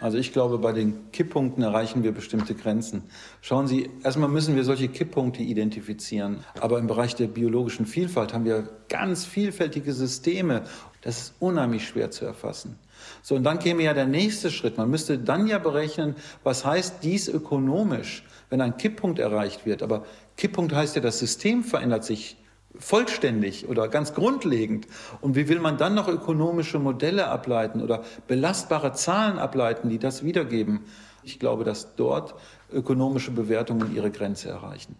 Also 0.00 0.16
ich 0.16 0.32
glaube, 0.32 0.58
bei 0.58 0.72
den 0.72 1.10
Kipppunkten 1.10 1.62
erreichen 1.62 2.04
wir 2.04 2.12
bestimmte 2.12 2.54
Grenzen. 2.54 3.02
Schauen 3.40 3.66
Sie, 3.66 3.90
erstmal 4.04 4.28
müssen 4.28 4.54
wir 4.54 4.62
solche 4.62 4.88
Kipppunkte 4.88 5.42
identifizieren. 5.42 6.44
Aber 6.60 6.78
im 6.78 6.86
Bereich 6.86 7.16
der 7.16 7.26
biologischen 7.26 7.84
Vielfalt 7.84 8.32
haben 8.32 8.44
wir 8.44 8.68
ganz 8.88 9.24
vielfältige 9.24 9.92
Systeme. 9.92 10.62
Das 11.02 11.18
ist 11.18 11.34
unheimlich 11.38 11.86
schwer 11.86 12.10
zu 12.10 12.24
erfassen. 12.24 12.78
So, 13.22 13.36
und 13.36 13.44
dann 13.44 13.58
käme 13.58 13.82
ja 13.82 13.94
der 13.94 14.06
nächste 14.06 14.50
Schritt. 14.50 14.76
Man 14.78 14.90
müsste 14.90 15.18
dann 15.18 15.46
ja 15.46 15.58
berechnen, 15.58 16.16
was 16.42 16.64
heißt 16.64 16.96
dies 17.02 17.28
ökonomisch, 17.28 18.24
wenn 18.50 18.60
ein 18.60 18.76
Kipppunkt 18.76 19.18
erreicht 19.18 19.66
wird. 19.66 19.82
Aber 19.82 20.04
Kipppunkt 20.36 20.72
heißt 20.72 20.96
ja, 20.96 21.02
das 21.02 21.18
System 21.18 21.62
verändert 21.62 22.04
sich 22.04 22.36
vollständig 22.78 23.68
oder 23.68 23.88
ganz 23.88 24.14
grundlegend. 24.14 24.86
Und 25.20 25.36
wie 25.36 25.48
will 25.48 25.60
man 25.60 25.78
dann 25.78 25.94
noch 25.94 26.08
ökonomische 26.08 26.78
Modelle 26.78 27.28
ableiten 27.28 27.82
oder 27.82 28.04
belastbare 28.26 28.92
Zahlen 28.92 29.38
ableiten, 29.38 29.88
die 29.88 29.98
das 29.98 30.24
wiedergeben? 30.24 30.80
Ich 31.22 31.38
glaube, 31.38 31.64
dass 31.64 31.94
dort 31.96 32.34
ökonomische 32.72 33.30
Bewertungen 33.30 33.94
ihre 33.94 34.10
Grenze 34.10 34.48
erreichen. 34.48 34.96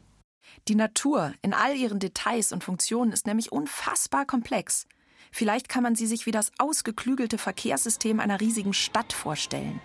Die 0.66 0.74
Natur 0.74 1.32
in 1.42 1.54
all 1.54 1.76
ihren 1.76 1.98
Details 1.98 2.52
und 2.52 2.64
Funktionen 2.64 3.12
ist 3.12 3.26
nämlich 3.26 3.52
unfassbar 3.52 4.26
komplex. 4.26 4.86
Vielleicht 5.30 5.68
kann 5.68 5.82
man 5.82 5.94
sie 5.94 6.06
sich 6.06 6.26
wie 6.26 6.30
das 6.30 6.52
ausgeklügelte 6.58 7.38
Verkehrssystem 7.38 8.20
einer 8.20 8.40
riesigen 8.40 8.72
Stadt 8.72 9.12
vorstellen. 9.12 9.80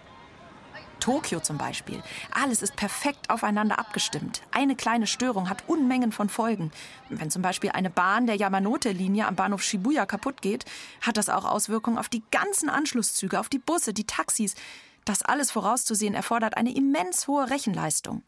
Tokio 1.04 1.42
zum 1.42 1.58
Beispiel. 1.58 2.02
Alles 2.32 2.62
ist 2.62 2.78
perfekt 2.78 3.30
aufeinander 3.30 3.78
abgestimmt. 3.78 4.42
Eine 4.52 4.78
kleine 4.78 5.06
Störung 5.06 5.50
hat 5.50 5.68
Unmengen 5.68 6.14
von 6.14 6.30
Folgen. 6.30 6.72
Wenn 7.10 7.30
zum 7.30 7.42
Beispiel 7.42 7.72
eine 7.72 7.90
Bahn 7.90 8.26
der 8.26 8.38
Yamanote-Linie 8.38 9.28
am 9.28 9.36
Bahnhof 9.36 9.64
Shibuya 9.64 10.06
kaputt 10.06 10.42
geht, 10.42 10.64
hat 11.02 11.18
das 11.18 11.28
auch 11.28 11.44
Auswirkungen 11.44 11.98
auf 11.98 12.08
die 12.08 12.24
ganzen 12.32 12.70
Anschlusszüge, 12.70 13.38
auf 13.42 13.50
die 13.50 13.60
Busse, 13.60 13.94
die 13.94 14.08
Taxis. 14.08 14.56
Das 15.04 15.24
alles 15.24 15.52
vorauszusehen 15.52 16.14
erfordert 16.14 16.56
eine 16.56 16.74
immens 16.74 17.28
hohe 17.28 17.50
Rechenleistung. 17.50 18.24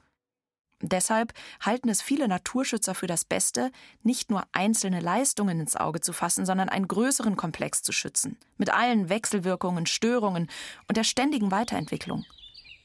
Deshalb 0.90 1.34
halten 1.62 1.90
es 1.90 2.02
viele 2.02 2.28
Naturschützer 2.28 2.96
für 2.96 3.08
das 3.08 3.26
Beste, 3.26 3.72
nicht 4.04 4.30
nur 4.30 4.44
einzelne 4.52 5.00
Leistungen 5.00 5.60
ins 5.60 5.76
Auge 5.76 6.02
zu 6.02 6.14
fassen, 6.14 6.46
sondern 6.46 6.70
einen 6.70 6.88
größeren 6.88 7.36
Komplex 7.36 7.82
zu 7.82 7.92
schützen, 7.92 8.38
mit 8.58 8.74
allen 8.74 9.10
Wechselwirkungen, 9.10 9.86
Störungen 9.86 10.50
und 10.88 10.98
der 10.98 11.04
ständigen 11.04 11.52
Weiterentwicklung 11.52 12.26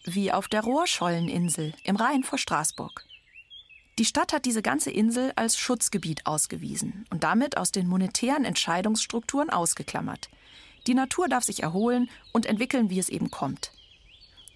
wie 0.04 0.32
auf 0.32 0.48
der 0.48 0.62
Rohrscheuleninsel 0.62 1.74
im 1.84 1.96
Rhein 1.96 2.24
vor 2.24 2.38
Straßburg. 2.38 3.04
Die 3.98 4.04
Stadt 4.04 4.32
hat 4.32 4.46
diese 4.46 4.62
ganze 4.62 4.90
Insel 4.90 5.32
als 5.36 5.58
Schutzgebiet 5.58 6.24
ausgewiesen 6.24 7.04
und 7.10 7.22
damit 7.22 7.58
aus 7.58 7.70
den 7.70 7.86
monetären 7.86 8.44
Entscheidungsstrukturen 8.44 9.50
ausgeklammert. 9.50 10.30
Die 10.86 10.94
Natur 10.94 11.28
darf 11.28 11.44
sich 11.44 11.62
erholen 11.62 12.08
und 12.32 12.46
entwickeln, 12.46 12.88
wie 12.88 12.98
es 12.98 13.10
eben 13.10 13.30
kommt. 13.30 13.72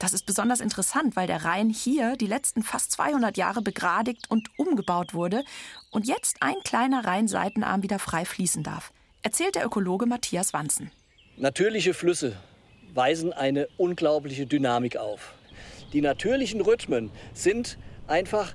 Das 0.04 0.12
ist 0.12 0.26
besonders 0.26 0.60
interessant, 0.60 1.16
weil 1.16 1.26
der 1.26 1.46
Rhein 1.46 1.70
hier 1.70 2.16
die 2.16 2.26
letzten 2.26 2.62
fast 2.62 2.92
200 2.92 3.38
Jahre 3.38 3.62
begradigt 3.62 4.30
und 4.30 4.50
umgebaut 4.58 5.14
wurde 5.14 5.44
und 5.92 6.06
jetzt 6.06 6.42
ein 6.42 6.56
kleiner 6.62 7.06
Rheinseitenarm 7.06 7.82
wieder 7.82 7.98
frei 7.98 8.26
fließen 8.26 8.62
darf, 8.62 8.92
erzählt 9.22 9.54
der 9.54 9.64
Ökologe 9.64 10.04
Matthias 10.04 10.52
Wanzen. 10.52 10.90
Natürliche 11.38 11.94
Flüsse 11.94 12.36
weisen 12.92 13.32
eine 13.32 13.66
unglaubliche 13.78 14.44
Dynamik 14.44 14.98
auf. 14.98 15.32
Die 15.94 16.02
natürlichen 16.02 16.60
Rhythmen 16.60 17.10
sind 17.32 17.78
einfach 18.06 18.54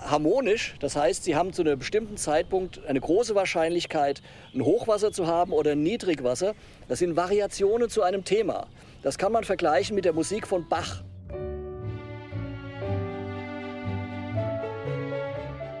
harmonisch. 0.00 0.74
Das 0.80 0.96
heißt, 0.96 1.24
sie 1.24 1.36
haben 1.36 1.52
zu 1.52 1.62
einem 1.62 1.78
bestimmten 1.78 2.16
Zeitpunkt 2.16 2.84
eine 2.86 3.00
große 3.00 3.34
Wahrscheinlichkeit, 3.34 4.22
ein 4.54 4.64
Hochwasser 4.64 5.12
zu 5.12 5.26
haben 5.26 5.52
oder 5.52 5.72
ein 5.72 5.82
Niedrigwasser. 5.82 6.54
Das 6.88 6.98
sind 6.98 7.16
Variationen 7.16 7.88
zu 7.88 8.02
einem 8.02 8.24
Thema. 8.24 8.66
Das 9.02 9.18
kann 9.18 9.32
man 9.32 9.44
vergleichen 9.44 9.94
mit 9.94 10.04
der 10.04 10.12
Musik 10.12 10.46
von 10.46 10.68
Bach. 10.68 11.02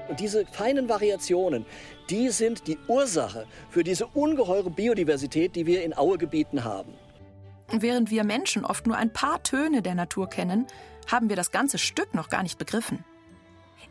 Und 0.08 0.20
diese 0.20 0.46
feinen 0.46 0.88
Variationen, 0.88 1.66
die 2.10 2.30
sind 2.30 2.66
die 2.66 2.78
Ursache 2.88 3.46
für 3.70 3.84
diese 3.84 4.06
ungeheure 4.06 4.70
Biodiversität, 4.70 5.54
die 5.56 5.66
wir 5.66 5.82
in 5.82 5.96
Auegebieten 5.96 6.64
haben. 6.64 6.94
Während 7.70 8.10
wir 8.10 8.24
Menschen 8.24 8.64
oft 8.64 8.86
nur 8.86 8.96
ein 8.96 9.12
paar 9.12 9.42
Töne 9.42 9.82
der 9.82 9.94
Natur 9.94 10.28
kennen, 10.28 10.66
haben 11.06 11.28
wir 11.28 11.36
das 11.36 11.50
ganze 11.50 11.76
Stück 11.76 12.14
noch 12.14 12.30
gar 12.30 12.42
nicht 12.42 12.58
begriffen. 12.58 13.04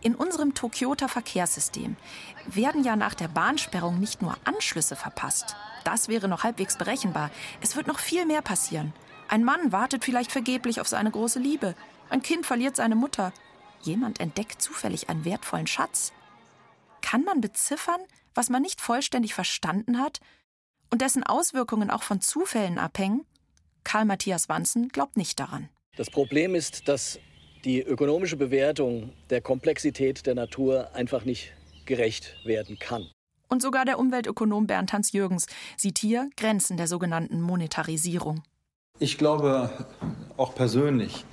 In 0.07 0.15
unserem 0.15 0.53
Tokioter 0.53 1.09
Verkehrssystem 1.09 1.97
werden 2.45 2.85
ja 2.85 2.95
nach 2.95 3.13
der 3.13 3.27
Bahnsperrung 3.27 3.99
nicht 3.99 4.21
nur 4.21 4.37
Anschlüsse 4.45 4.95
verpasst. 4.95 5.57
Das 5.83 6.07
wäre 6.07 6.29
noch 6.29 6.43
halbwegs 6.43 6.77
berechenbar. 6.77 7.29
Es 7.59 7.75
wird 7.75 7.87
noch 7.87 7.99
viel 7.99 8.25
mehr 8.25 8.41
passieren. 8.41 8.93
Ein 9.27 9.43
Mann 9.43 9.73
wartet 9.73 10.05
vielleicht 10.05 10.31
vergeblich 10.31 10.79
auf 10.79 10.87
seine 10.87 11.11
große 11.11 11.39
Liebe. 11.39 11.75
Ein 12.09 12.21
Kind 12.21 12.45
verliert 12.45 12.77
seine 12.77 12.95
Mutter. 12.95 13.33
Jemand 13.81 14.21
entdeckt 14.21 14.61
zufällig 14.61 15.09
einen 15.09 15.25
wertvollen 15.25 15.67
Schatz. 15.67 16.13
Kann 17.01 17.25
man 17.25 17.41
beziffern, 17.41 17.99
was 18.33 18.49
man 18.49 18.61
nicht 18.61 18.79
vollständig 18.79 19.33
verstanden 19.33 19.99
hat 19.99 20.21
und 20.89 21.01
dessen 21.01 21.25
Auswirkungen 21.25 21.89
auch 21.89 22.03
von 22.03 22.21
Zufällen 22.21 22.79
abhängen? 22.79 23.25
Karl 23.83 24.05
Matthias 24.05 24.47
Wanzen 24.47 24.87
glaubt 24.87 25.17
nicht 25.17 25.37
daran. 25.37 25.67
Das 25.97 26.09
Problem 26.09 26.55
ist, 26.55 26.87
dass 26.87 27.19
die 27.65 27.81
ökonomische 27.81 28.37
Bewertung 28.37 29.13
der 29.29 29.41
Komplexität 29.41 30.25
der 30.25 30.35
Natur 30.35 30.89
einfach 30.93 31.25
nicht 31.25 31.53
gerecht 31.85 32.35
werden 32.45 32.77
kann. 32.79 33.07
Und 33.49 33.61
sogar 33.61 33.85
der 33.85 33.97
Umweltökonom 33.97 34.67
Bernd 34.67 34.91
Hans 34.93 35.13
Jürgens 35.13 35.47
sieht 35.77 35.97
hier 35.99 36.29
Grenzen 36.35 36.77
der 36.77 36.87
sogenannten 36.87 37.41
Monetarisierung. 37.41 38.43
Ich 38.99 39.17
glaube 39.17 39.69
auch 40.35 40.53
persönlich, 40.53 41.25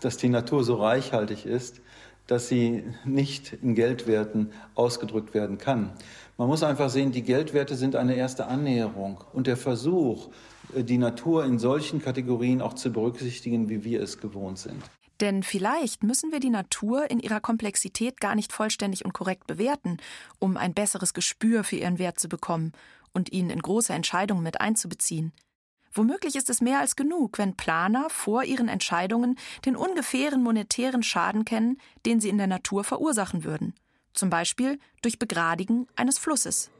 dass 0.00 0.16
die 0.16 0.28
Natur 0.28 0.64
so 0.64 0.74
reichhaltig 0.76 1.46
ist, 1.46 1.80
dass 2.26 2.48
sie 2.48 2.84
nicht 3.04 3.52
in 3.62 3.74
Geldwerten 3.74 4.52
ausgedrückt 4.74 5.34
werden 5.34 5.58
kann. 5.58 5.92
Man 6.36 6.48
muss 6.48 6.62
einfach 6.62 6.88
sehen, 6.88 7.12
die 7.12 7.22
Geldwerte 7.22 7.74
sind 7.74 7.96
eine 7.96 8.14
erste 8.14 8.46
Annäherung 8.46 9.22
und 9.32 9.46
der 9.46 9.56
Versuch, 9.56 10.30
die 10.74 10.98
Natur 10.98 11.44
in 11.44 11.58
solchen 11.58 12.00
Kategorien 12.00 12.62
auch 12.62 12.74
zu 12.74 12.92
berücksichtigen, 12.92 13.68
wie 13.68 13.84
wir 13.84 14.00
es 14.00 14.20
gewohnt 14.20 14.58
sind. 14.58 14.82
Denn 15.20 15.42
vielleicht 15.42 16.02
müssen 16.02 16.32
wir 16.32 16.40
die 16.40 16.50
Natur 16.50 17.10
in 17.10 17.20
ihrer 17.20 17.40
Komplexität 17.40 18.20
gar 18.20 18.34
nicht 18.34 18.52
vollständig 18.52 19.04
und 19.04 19.12
korrekt 19.12 19.46
bewerten, 19.46 19.98
um 20.38 20.56
ein 20.56 20.72
besseres 20.72 21.12
Gespür 21.12 21.62
für 21.62 21.76
ihren 21.76 21.98
Wert 21.98 22.18
zu 22.18 22.28
bekommen 22.28 22.72
und 23.12 23.32
ihn 23.32 23.50
in 23.50 23.60
große 23.60 23.92
Entscheidungen 23.92 24.42
mit 24.42 24.60
einzubeziehen. 24.60 25.32
Womöglich 25.92 26.36
ist 26.36 26.48
es 26.48 26.60
mehr 26.60 26.78
als 26.78 26.94
genug, 26.94 27.38
wenn 27.38 27.56
Planer 27.56 28.08
vor 28.08 28.44
ihren 28.44 28.68
Entscheidungen 28.68 29.36
den 29.66 29.76
ungefähren 29.76 30.42
monetären 30.42 31.02
Schaden 31.02 31.44
kennen, 31.44 31.78
den 32.06 32.20
sie 32.20 32.28
in 32.28 32.38
der 32.38 32.46
Natur 32.46 32.84
verursachen 32.84 33.44
würden. 33.44 33.74
Zum 34.14 34.30
Beispiel 34.30 34.78
durch 35.02 35.18
Begradigen 35.18 35.88
eines 35.96 36.18
Flusses. 36.18 36.70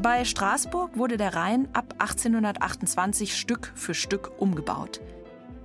Bei 0.00 0.24
Straßburg 0.24 0.96
wurde 0.96 1.16
der 1.16 1.34
Rhein 1.34 1.68
ab 1.74 1.94
1828 1.98 3.36
Stück 3.36 3.72
für 3.74 3.94
Stück 3.94 4.30
umgebaut. 4.38 5.00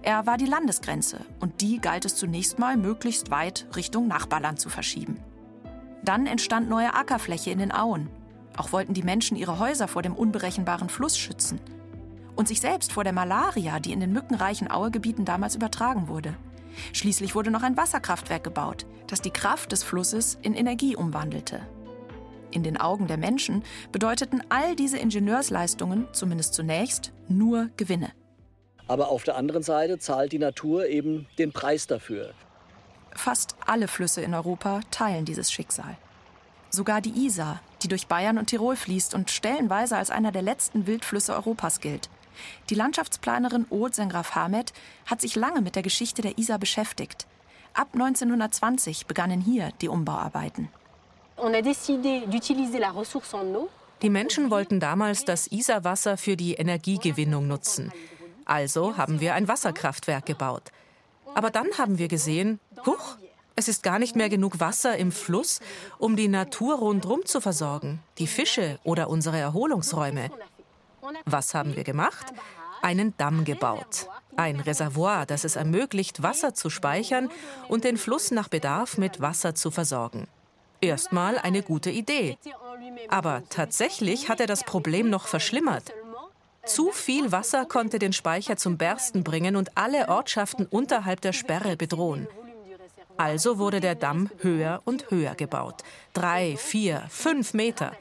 Er 0.04 0.26
war 0.26 0.36
die 0.36 0.46
Landesgrenze 0.46 1.22
und 1.40 1.62
die 1.62 1.80
galt 1.80 2.04
es 2.04 2.18
zunächst 2.18 2.60
mal 2.60 2.76
möglichst 2.76 3.32
weit 3.32 3.68
Richtung 3.74 4.10
Nachbarland 4.10 4.60
zu 4.60 4.68
verschieben. 4.68 5.18
Dann 6.04 6.28
entstand 6.28 6.68
neue 6.68 6.94
Ackerfläche 6.94 7.52
in 7.52 7.60
den 7.60 7.72
Auen. 7.72 8.10
Auch 8.58 8.74
wollten 8.74 8.94
die 8.94 9.02
Menschen 9.02 9.38
ihre 9.38 9.60
Häuser 9.60 9.88
vor 9.88 10.02
dem 10.02 10.14
unberechenbaren 10.14 10.90
Fluss 10.90 11.18
schützen. 11.18 11.62
Und 12.36 12.50
sich 12.50 12.60
selbst 12.60 12.92
vor 12.92 13.06
der 13.06 13.14
Malaria, 13.14 13.80
die 13.80 13.94
in 13.94 14.02
den 14.02 14.12
mückenreichen 14.12 14.70
Auegebieten 14.70 15.24
damals 15.24 15.56
übertragen 15.56 16.10
wurde. 16.10 16.36
Schließlich 16.92 17.34
wurde 17.34 17.52
noch 17.52 17.64
ein 17.64 17.78
Wasserkraftwerk 17.78 18.44
gebaut, 18.44 18.86
das 19.08 19.22
die 19.22 19.32
Kraft 19.32 19.72
des 19.72 19.84
Flusses 19.84 20.38
in 20.42 20.54
Energie 20.54 20.98
umwandelte. 20.98 21.62
In 22.52 22.64
den 22.64 22.76
Augen 22.76 23.08
der 23.08 23.18
Menschen 23.18 23.64
bedeuteten 23.94 24.42
all 24.50 24.76
diese 24.76 24.98
Ingenieursleistungen, 24.98 26.08
zumindest 26.12 26.56
zunächst, 26.56 27.14
nur 27.30 27.70
Gewinne. 27.78 28.12
Aber 28.88 29.10
auf 29.10 29.24
der 29.24 29.38
anderen 29.38 29.64
Seite 29.64 29.98
zahlt 30.00 30.32
die 30.32 30.40
Natur 30.40 30.88
eben 30.88 31.28
den 31.38 31.52
Preis 31.52 31.88
dafür. 31.88 32.34
Fast 33.16 33.56
alle 33.66 33.88
Flüsse 33.88 34.22
in 34.22 34.34
Europa 34.34 34.82
teilen 34.92 35.26
dieses 35.26 35.52
Schicksal. 35.52 35.98
Sogar 36.70 37.02
die 37.02 37.26
Isar, 37.26 37.62
die 37.84 37.88
durch 37.88 38.08
Bayern 38.08 38.38
und 38.38 38.48
Tirol 38.48 38.76
fließt 38.76 39.14
und 39.14 39.30
stellenweise 39.30 39.96
als 39.96 40.10
einer 40.10 40.32
der 40.32 40.42
letzten 40.42 40.88
Wildflüsse 40.88 41.34
Europas 41.34 41.80
gilt. 41.80 42.10
Die 42.70 42.76
Landschaftsplanerin 42.76 43.68
Aude 43.70 43.94
Sengraf 43.94 44.34
Hamed 44.34 44.74
hat 45.06 45.22
sich 45.22 45.36
lange 45.36 45.62
mit 45.62 45.76
der 45.76 45.84
Geschichte 45.84 46.24
der 46.24 46.38
Isar 46.40 46.58
beschäftigt. 46.58 47.28
Ab 47.76 47.90
1920 47.94 49.06
begannen 49.06 49.40
hier 49.40 49.72
die 49.82 49.88
Umbauarbeiten. 49.88 50.70
Die 54.02 54.10
Menschen 54.10 54.52
wollten 54.52 54.80
damals 54.80 55.26
das 55.26 55.48
Isarwasser 55.48 56.18
für 56.18 56.36
die 56.36 56.54
Energiegewinnung 56.56 57.48
nutzen. 57.48 57.92
Also 58.46 58.98
haben 58.98 59.20
wir 59.20 59.34
ein 59.34 59.48
Wasserkraftwerk 59.48 60.26
gebaut. 60.26 60.64
Aber 61.36 61.50
dann 61.50 61.68
haben 61.78 61.98
wir 61.98 62.08
gesehen, 62.08 62.60
huch, 62.86 63.18
es 63.56 63.68
ist 63.68 63.84
gar 63.84 64.00
nicht 64.00 64.16
mehr 64.16 64.30
genug 64.30 64.60
Wasser 64.60 64.98
im 64.98 65.12
Fluss, 65.12 65.60
um 66.00 66.16
die 66.16 66.28
Natur 66.28 66.80
rundherum 66.80 67.26
zu 67.26 67.40
versorgen, 67.40 68.00
die 68.18 68.28
Fische 68.28 68.80
oder 68.84 69.10
unsere 69.10 69.38
Erholungsräume. 69.38 70.32
Was 71.26 71.54
haben 71.54 71.76
wir 71.76 71.84
gemacht? 71.84 72.34
Einen 72.82 73.16
Damm 73.18 73.46
gebaut. 73.46 74.08
Ein 74.36 74.60
Reservoir, 74.60 75.26
das 75.26 75.44
es 75.44 75.56
ermöglicht, 75.56 76.24
Wasser 76.24 76.54
zu 76.54 76.70
speichern 76.70 77.30
und 77.68 77.84
den 77.84 77.98
Fluss 77.98 78.32
nach 78.32 78.48
Bedarf 78.48 78.98
mit 78.98 79.22
Wasser 79.22 79.54
zu 79.54 79.70
versorgen. 79.70 80.28
Erstmal 80.82 81.38
eine 81.38 81.62
gute 81.62 81.92
Idee. 81.92 82.38
Aber 83.10 83.44
tatsächlich 83.50 84.30
hat 84.30 84.40
er 84.40 84.48
das 84.48 84.64
Problem 84.64 85.10
noch 85.10 85.28
verschlimmert. 85.28 85.94
Zu 86.66 86.92
viel 86.92 87.32
Wasser 87.32 87.66
konnte 87.66 88.00
den 88.00 88.14
Speicher 88.14 88.56
zum 88.56 88.78
Bersten 88.78 89.24
bringen 89.24 89.58
und 89.58 89.78
alle 89.78 90.08
Ortschaften 90.08 90.66
unterhalb 90.66 91.20
der 91.20 91.34
Sperre 91.34 91.76
bedrohen. 91.76 92.28
Also 93.18 93.60
wurde 93.60 93.82
der 93.82 93.96
Damm 93.96 94.30
höher 94.40 94.82
und 94.86 95.12
höher 95.12 95.36
gebaut. 95.36 95.84
Drei, 96.14 96.56
vier, 96.58 97.04
fünf 97.10 97.54
Meter. 97.54 97.92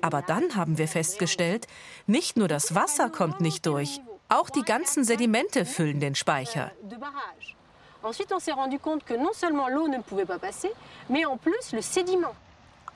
Aber 0.00 0.20
dann 0.20 0.56
haben 0.56 0.78
wir 0.78 0.88
festgestellt, 0.88 1.68
nicht 2.06 2.36
nur 2.36 2.48
das 2.48 2.74
Wasser 2.74 3.08
kommt 3.08 3.40
nicht 3.40 3.66
durch, 3.66 4.00
auch 4.28 4.50
die 4.50 4.62
ganzen 4.62 5.04
Sedimente 5.04 5.64
füllen 5.64 6.00
den 6.00 6.16
Speicher. 6.16 6.72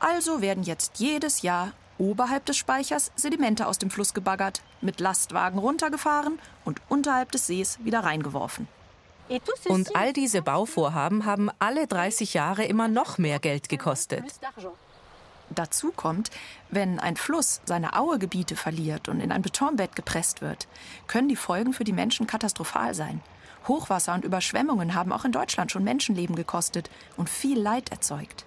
Also 0.01 0.41
werden 0.41 0.65
jetzt 0.65 0.99
jedes 0.99 1.43
Jahr 1.43 1.73
oberhalb 1.99 2.45
des 2.47 2.57
Speichers 2.57 3.13
Sedimente 3.17 3.67
aus 3.67 3.79
dem 3.79 3.91
Fluss 3.91 4.15
gebaggert, 4.15 4.63
mit 4.81 5.01
Lastwagen 5.01 5.59
runtergefahren 5.59 6.39
und 6.65 6.81
unterhalb 6.89 7.33
des 7.33 7.47
Sees 7.47 7.79
wieder 7.85 8.01
reingeworfen. 8.01 8.69
Und 9.69 9.97
all 9.97 10.13
diese 10.13 10.43
Bauvorhaben 10.43 11.25
haben 11.25 11.51
alle 11.59 11.87
30 11.87 12.35
Jahre 12.35 12.65
immer 12.65 12.89
noch 12.89 13.19
mehr 13.19 13.39
Geld 13.39 13.69
gekostet. 13.69 14.25
Dazu 15.51 15.93
kommt, 15.93 16.31
wenn 16.71 16.99
ein 16.99 17.17
Fluss 17.17 17.61
seine 17.65 17.97
Auegebiete 17.97 18.57
verliert 18.57 19.09
und 19.09 19.21
in 19.21 19.33
ein 19.33 19.43
Betonbett 19.43 19.95
gepresst 19.95 20.43
wird, 20.43 20.67
können 21.07 21.29
die 21.29 21.37
Folgen 21.37 21.73
für 21.73 21.85
die 21.85 21.93
Menschen 21.93 22.27
katastrophal 22.27 22.95
sein. 22.95 23.21
Hochwasser 23.69 24.15
und 24.15 24.25
Überschwemmungen 24.25 24.95
haben 24.95 25.13
auch 25.13 25.25
in 25.25 25.33
Deutschland 25.33 25.73
schon 25.73 25.85
Menschenleben 25.85 26.37
gekostet 26.37 26.91
und 27.17 27.29
viel 27.29 27.59
Leid 27.59 27.91
erzeugt. 27.91 28.45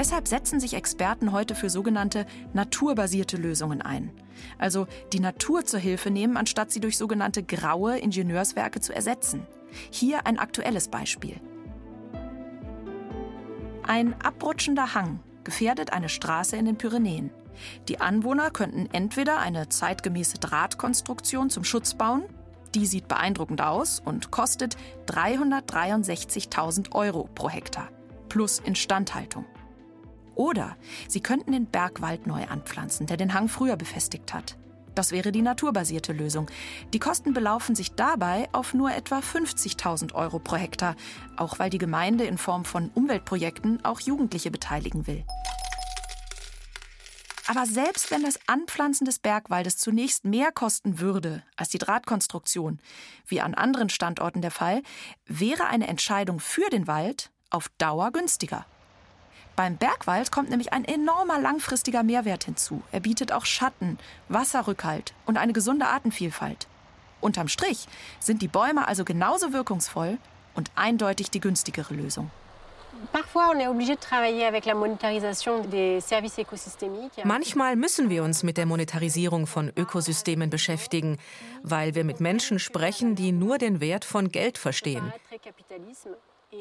Deshalb 0.00 0.28
setzen 0.28 0.60
sich 0.60 0.72
Experten 0.72 1.30
heute 1.30 1.54
für 1.54 1.68
sogenannte 1.68 2.24
naturbasierte 2.54 3.36
Lösungen 3.36 3.82
ein. 3.82 4.10
Also 4.56 4.86
die 5.12 5.20
Natur 5.20 5.66
zur 5.66 5.78
Hilfe 5.78 6.10
nehmen, 6.10 6.38
anstatt 6.38 6.72
sie 6.72 6.80
durch 6.80 6.96
sogenannte 6.96 7.42
graue 7.42 7.98
Ingenieurswerke 7.98 8.80
zu 8.80 8.94
ersetzen. 8.94 9.46
Hier 9.90 10.26
ein 10.26 10.38
aktuelles 10.38 10.88
Beispiel. 10.88 11.38
Ein 13.82 14.18
abrutschender 14.22 14.94
Hang 14.94 15.20
gefährdet 15.44 15.92
eine 15.92 16.08
Straße 16.08 16.56
in 16.56 16.64
den 16.64 16.78
Pyrenäen. 16.78 17.30
Die 17.88 18.00
Anwohner 18.00 18.50
könnten 18.50 18.88
entweder 18.92 19.38
eine 19.40 19.68
zeitgemäße 19.68 20.38
Drahtkonstruktion 20.38 21.50
zum 21.50 21.62
Schutz 21.62 21.92
bauen, 21.92 22.24
die 22.74 22.86
sieht 22.86 23.06
beeindruckend 23.06 23.60
aus 23.60 24.00
und 24.02 24.30
kostet 24.30 24.78
363.000 25.08 26.94
Euro 26.94 27.28
pro 27.34 27.50
Hektar, 27.50 27.90
plus 28.30 28.60
Instandhaltung. 28.60 29.44
Oder 30.40 30.78
sie 31.06 31.20
könnten 31.20 31.52
den 31.52 31.66
Bergwald 31.66 32.26
neu 32.26 32.46
anpflanzen, 32.46 33.06
der 33.06 33.18
den 33.18 33.34
Hang 33.34 33.50
früher 33.50 33.76
befestigt 33.76 34.32
hat. 34.32 34.56
Das 34.94 35.12
wäre 35.12 35.32
die 35.32 35.42
naturbasierte 35.42 36.14
Lösung. 36.14 36.50
Die 36.94 36.98
Kosten 36.98 37.34
belaufen 37.34 37.74
sich 37.74 37.92
dabei 37.92 38.48
auf 38.52 38.72
nur 38.72 38.90
etwa 38.90 39.18
50.000 39.18 40.14
Euro 40.14 40.38
pro 40.38 40.56
Hektar, 40.56 40.96
auch 41.36 41.58
weil 41.58 41.68
die 41.68 41.76
Gemeinde 41.76 42.24
in 42.24 42.38
Form 42.38 42.64
von 42.64 42.88
Umweltprojekten 42.94 43.84
auch 43.84 44.00
Jugendliche 44.00 44.50
beteiligen 44.50 45.06
will. 45.06 45.26
Aber 47.46 47.66
selbst 47.66 48.10
wenn 48.10 48.22
das 48.22 48.38
Anpflanzen 48.46 49.04
des 49.04 49.18
Bergwaldes 49.18 49.76
zunächst 49.76 50.24
mehr 50.24 50.52
kosten 50.52 51.00
würde 51.00 51.42
als 51.56 51.68
die 51.68 51.78
Drahtkonstruktion, 51.78 52.80
wie 53.26 53.42
an 53.42 53.52
anderen 53.52 53.90
Standorten 53.90 54.40
der 54.40 54.52
Fall, 54.52 54.80
wäre 55.26 55.66
eine 55.66 55.86
Entscheidung 55.86 56.40
für 56.40 56.70
den 56.70 56.86
Wald 56.86 57.30
auf 57.50 57.68
Dauer 57.76 58.10
günstiger. 58.10 58.64
Beim 59.56 59.76
Bergwald 59.76 60.32
kommt 60.32 60.50
nämlich 60.50 60.72
ein 60.72 60.84
enormer 60.84 61.38
langfristiger 61.38 62.02
Mehrwert 62.02 62.44
hinzu. 62.44 62.82
Er 62.92 63.00
bietet 63.00 63.32
auch 63.32 63.44
Schatten, 63.44 63.98
Wasserrückhalt 64.28 65.12
und 65.26 65.36
eine 65.36 65.52
gesunde 65.52 65.86
Artenvielfalt. 65.86 66.66
Unterm 67.20 67.48
Strich 67.48 67.86
sind 68.18 68.42
die 68.42 68.48
Bäume 68.48 68.88
also 68.88 69.04
genauso 69.04 69.52
wirkungsvoll 69.52 70.18
und 70.54 70.70
eindeutig 70.74 71.30
die 71.30 71.40
günstigere 71.40 71.94
Lösung. 71.94 72.30
Manchmal 77.24 77.76
müssen 77.76 78.10
wir 78.10 78.24
uns 78.24 78.42
mit 78.42 78.56
der 78.56 78.66
Monetarisierung 78.66 79.46
von 79.46 79.72
Ökosystemen 79.74 80.50
beschäftigen, 80.50 81.18
weil 81.62 81.94
wir 81.94 82.04
mit 82.04 82.20
Menschen 82.20 82.58
sprechen, 82.58 83.14
die 83.14 83.32
nur 83.32 83.58
den 83.58 83.80
Wert 83.80 84.04
von 84.04 84.28
Geld 84.30 84.58
verstehen. 84.58 85.12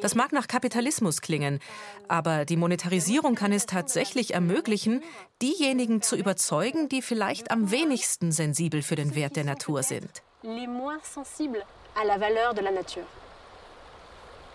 Das 0.02 0.14
mag 0.14 0.32
nach 0.32 0.48
Kapitalismus 0.48 1.22
klingen, 1.22 1.60
aber 2.08 2.46
die 2.46 2.58
Monetarisierung 2.58 3.36
kann 3.36 3.52
es 3.52 3.66
tatsächlich 3.66 4.34
ermöglichen, 4.34 5.02
diejenigen 5.42 6.02
zu 6.02 6.16
überzeugen, 6.16 6.90
die 6.90 7.02
vielleicht 7.02 7.50
am 7.50 7.72
wenigsten 7.72 8.32
sensibel 8.32 8.84
für 8.84 8.96
den 8.96 9.16
Wert 9.16 9.36
der 9.36 9.46
Natur 9.46 9.82
sind. 9.82 10.22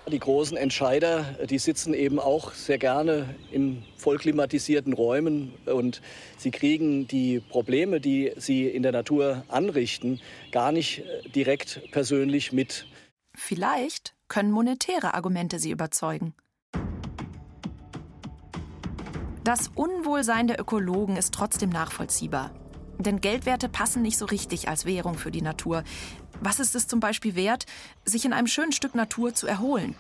Die 0.07 0.19
großen 0.19 0.57
Entscheider, 0.57 1.25
die 1.49 1.59
sitzen 1.59 1.95
eben 1.95 2.21
auch 2.21 2.53
sehr 2.53 2.79
gerne 2.79 3.35
in 3.51 3.83
vollklimatisierten 3.97 4.93
Räumen 4.93 5.55
und 5.67 6.01
sie 6.37 6.51
kriegen 6.51 7.09
die 7.09 7.41
Probleme, 7.41 8.01
die 8.01 8.33
sie 8.37 8.69
in 8.69 8.83
der 8.83 8.93
Natur 8.93 9.45
anrichten, 9.49 10.21
gar 10.53 10.73
nicht 10.73 11.03
direkt 11.35 11.81
persönlich 11.91 12.53
mit. 12.53 12.87
Vielleicht 13.35 14.14
können 14.29 14.51
monetäre 14.51 15.15
Argumente 15.15 15.59
sie 15.59 15.71
überzeugen. 15.71 16.35
Das 19.45 19.69
Unwohlsein 19.75 20.47
der 20.47 20.59
Ökologen 20.59 21.17
ist 21.17 21.35
trotzdem 21.35 21.69
nachvollziehbar. 21.69 22.51
Denn 22.99 23.21
Geldwerte 23.21 23.69
passen 23.69 24.03
nicht 24.03 24.17
so 24.17 24.25
richtig 24.25 24.69
als 24.69 24.87
Währung 24.87 25.19
für 25.19 25.31
die 25.31 25.43
Natur. 25.43 25.85
Was 26.41 26.61
ist 26.61 26.75
es 26.75 26.87
zum 26.87 27.01
Beispiel 27.01 27.35
wert, 27.35 27.67
sich 28.05 28.25
in 28.25 28.33
einem 28.33 28.47
schönen 28.47 28.73
Stück 28.73 28.95
Natur 28.95 29.35
zu 29.35 29.47
erholen? 29.47 29.95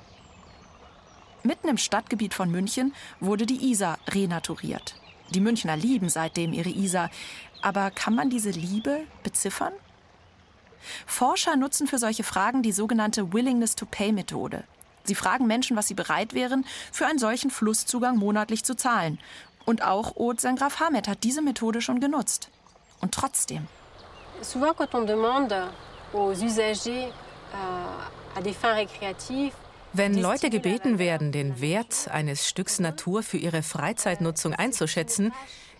Mitten 1.42 1.68
im 1.68 1.76
Stadtgebiet 1.76 2.32
von 2.32 2.50
München 2.50 2.94
wurde 3.20 3.44
die 3.44 3.70
Isar 3.70 3.98
renaturiert. 4.08 4.94
Die 5.30 5.40
Münchner 5.40 5.76
lieben 5.76 6.08
seitdem 6.08 6.52
ihre 6.52 6.70
Isar. 6.70 7.10
Aber 7.60 7.90
kann 7.90 8.14
man 8.14 8.30
diese 8.30 8.50
Liebe 8.50 9.00
beziffern? 9.22 9.72
Forscher 11.06 11.56
nutzen 11.56 11.86
für 11.86 11.98
solche 11.98 12.24
Fragen 12.24 12.62
die 12.62 12.72
sogenannte 12.72 13.32
Willingness-to-Pay-Methode. 13.32 14.64
Sie 15.04 15.14
fragen 15.14 15.46
Menschen, 15.46 15.76
was 15.76 15.86
sie 15.86 15.94
bereit 15.94 16.34
wären, 16.34 16.64
für 16.90 17.06
einen 17.06 17.18
solchen 17.18 17.50
Flusszugang 17.50 18.16
monatlich 18.16 18.64
zu 18.64 18.74
zahlen. 18.74 19.18
Und 19.66 19.82
auch 19.82 20.16
Aude 20.16 20.40
Sengraf 20.40 20.80
Hamed 20.80 21.08
hat 21.08 21.24
diese 21.24 21.42
Methode 21.42 21.80
schon 21.80 22.00
genutzt. 22.00 22.50
Und 23.00 23.12
trotzdem. 23.12 23.66
Souvent, 24.40 24.74
quand 24.76 24.94
on 24.94 25.06
demande 25.06 25.70
aux 26.12 26.32
usagers 26.42 27.08
euh, 27.52 28.38
à 28.38 28.42
des 28.42 28.52
fins 28.52 28.74
récréatives, 28.74 29.52
wenn 29.96 30.20
Leute 30.20 30.50
gebeten 30.50 30.98
werden, 30.98 31.30
den 31.30 31.60
Wert 31.60 32.08
eines 32.10 32.48
Stücks 32.48 32.80
Natur 32.80 33.22
für 33.22 33.36
ihre 33.36 33.62
Freizeitnutzung 33.62 34.52
einzuschätzen, 34.52 35.32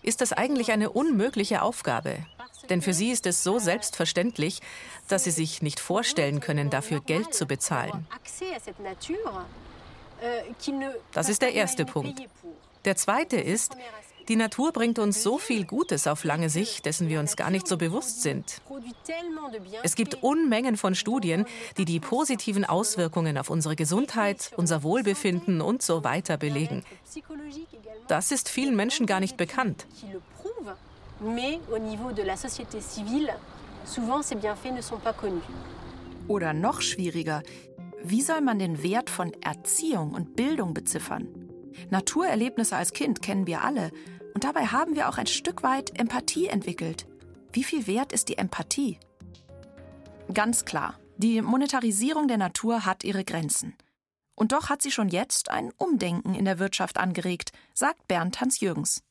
ist 0.03 0.21
das 0.21 0.31
eigentlich 0.31 0.71
eine 0.71 0.89
unmögliche 0.89 1.61
Aufgabe. 1.61 2.25
Denn 2.69 2.81
für 2.81 2.93
sie 2.93 3.11
ist 3.11 3.25
es 3.25 3.43
so 3.43 3.59
selbstverständlich, 3.59 4.61
dass 5.07 5.23
sie 5.23 5.31
sich 5.31 5.61
nicht 5.61 5.79
vorstellen 5.79 6.39
können, 6.39 6.69
dafür 6.69 6.99
Geld 6.99 7.33
zu 7.33 7.45
bezahlen. 7.45 8.07
Das 11.13 11.29
ist 11.29 11.41
der 11.41 11.53
erste 11.53 11.85
Punkt. 11.85 12.21
Der 12.85 12.95
zweite 12.95 13.37
ist, 13.37 13.75
die 14.27 14.35
Natur 14.35 14.71
bringt 14.71 14.97
uns 14.97 15.21
so 15.21 15.37
viel 15.37 15.65
Gutes 15.65 16.07
auf 16.07 16.23
lange 16.23 16.49
Sicht, 16.49 16.85
dessen 16.85 17.09
wir 17.09 17.19
uns 17.19 17.35
gar 17.35 17.51
nicht 17.51 17.67
so 17.67 17.77
bewusst 17.77 18.23
sind. 18.23 18.61
Es 19.83 19.95
gibt 19.95 20.23
Unmengen 20.23 20.77
von 20.77 20.95
Studien, 20.95 21.45
die 21.77 21.85
die 21.85 21.99
positiven 21.99 22.65
Auswirkungen 22.65 23.37
auf 23.37 23.51
unsere 23.51 23.75
Gesundheit, 23.75 24.51
unser 24.57 24.81
Wohlbefinden 24.81 25.61
und 25.61 25.83
so 25.83 26.03
weiter 26.03 26.37
belegen. 26.37 26.83
Das 28.07 28.31
ist 28.31 28.49
vielen 28.49 28.75
Menschen 28.75 29.05
gar 29.05 29.19
nicht 29.19 29.37
bekannt. 29.37 29.85
Oder 36.27 36.53
noch 36.53 36.81
schwieriger, 36.81 37.41
wie 38.03 38.21
soll 38.21 38.41
man 38.41 38.59
den 38.59 38.83
Wert 38.83 39.09
von 39.09 39.31
Erziehung 39.41 40.11
und 40.11 40.35
Bildung 40.35 40.73
beziffern? 40.73 41.27
Naturerlebnisse 41.89 42.75
als 42.75 42.93
Kind 42.93 43.21
kennen 43.21 43.47
wir 43.47 43.63
alle 43.63 43.91
und 44.33 44.43
dabei 44.43 44.67
haben 44.67 44.95
wir 44.95 45.07
auch 45.07 45.17
ein 45.17 45.27
Stück 45.27 45.63
weit 45.63 45.97
Empathie 45.97 46.47
entwickelt. 46.47 47.07
Wie 47.51 47.63
viel 47.63 47.87
wert 47.87 48.11
ist 48.11 48.27
die 48.27 48.37
Empathie? 48.37 48.99
Ganz 50.33 50.65
klar, 50.65 50.99
die 51.17 51.41
Monetarisierung 51.41 52.27
der 52.27 52.37
Natur 52.37 52.85
hat 52.85 53.03
ihre 53.03 53.23
Grenzen. 53.23 53.75
Und 54.35 54.51
doch 54.51 54.69
hat 54.69 54.81
sie 54.81 54.91
schon 54.91 55.07
jetzt 55.07 55.49
ein 55.49 55.71
Umdenken 55.77 56.35
in 56.35 56.43
der 56.43 56.59
Wirtschaft 56.59 56.97
angeregt, 56.97 57.53
sagt 57.73 58.07
Bernd 58.07 58.41
Hans-Jürgens. 58.41 59.01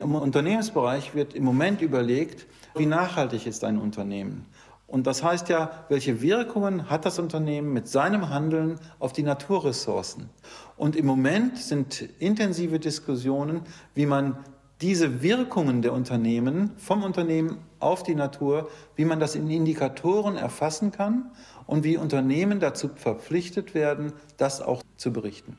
Im 0.00 0.14
Unternehmensbereich 0.14 1.14
wird 1.14 1.34
im 1.34 1.44
Moment 1.44 1.82
überlegt, 1.82 2.46
wie 2.74 2.86
nachhaltig 2.86 3.46
ist 3.46 3.64
ein 3.64 3.76
Unternehmen. 3.76 4.46
Und 4.86 5.06
das 5.06 5.22
heißt 5.22 5.50
ja, 5.50 5.84
welche 5.90 6.22
Wirkungen 6.22 6.88
hat 6.88 7.04
das 7.04 7.18
Unternehmen 7.18 7.74
mit 7.74 7.86
seinem 7.86 8.30
Handeln 8.30 8.80
auf 8.98 9.12
die 9.12 9.22
Naturressourcen? 9.22 10.30
Und 10.78 10.96
im 10.96 11.04
Moment 11.04 11.58
sind 11.58 12.00
intensive 12.18 12.78
Diskussionen, 12.78 13.60
wie 13.94 14.06
man 14.06 14.38
diese 14.80 15.22
Wirkungen 15.22 15.82
der 15.82 15.92
Unternehmen 15.92 16.70
vom 16.78 17.02
Unternehmen 17.02 17.58
auf 17.78 18.02
die 18.02 18.14
Natur, 18.14 18.70
wie 18.96 19.04
man 19.04 19.20
das 19.20 19.34
in 19.34 19.50
Indikatoren 19.50 20.36
erfassen 20.36 20.92
kann 20.92 21.30
und 21.66 21.84
wie 21.84 21.98
Unternehmen 21.98 22.58
dazu 22.58 22.88
verpflichtet 22.88 23.74
werden, 23.74 24.14
das 24.38 24.62
auch 24.62 24.82
zu 24.96 25.12
berichten. 25.12 25.58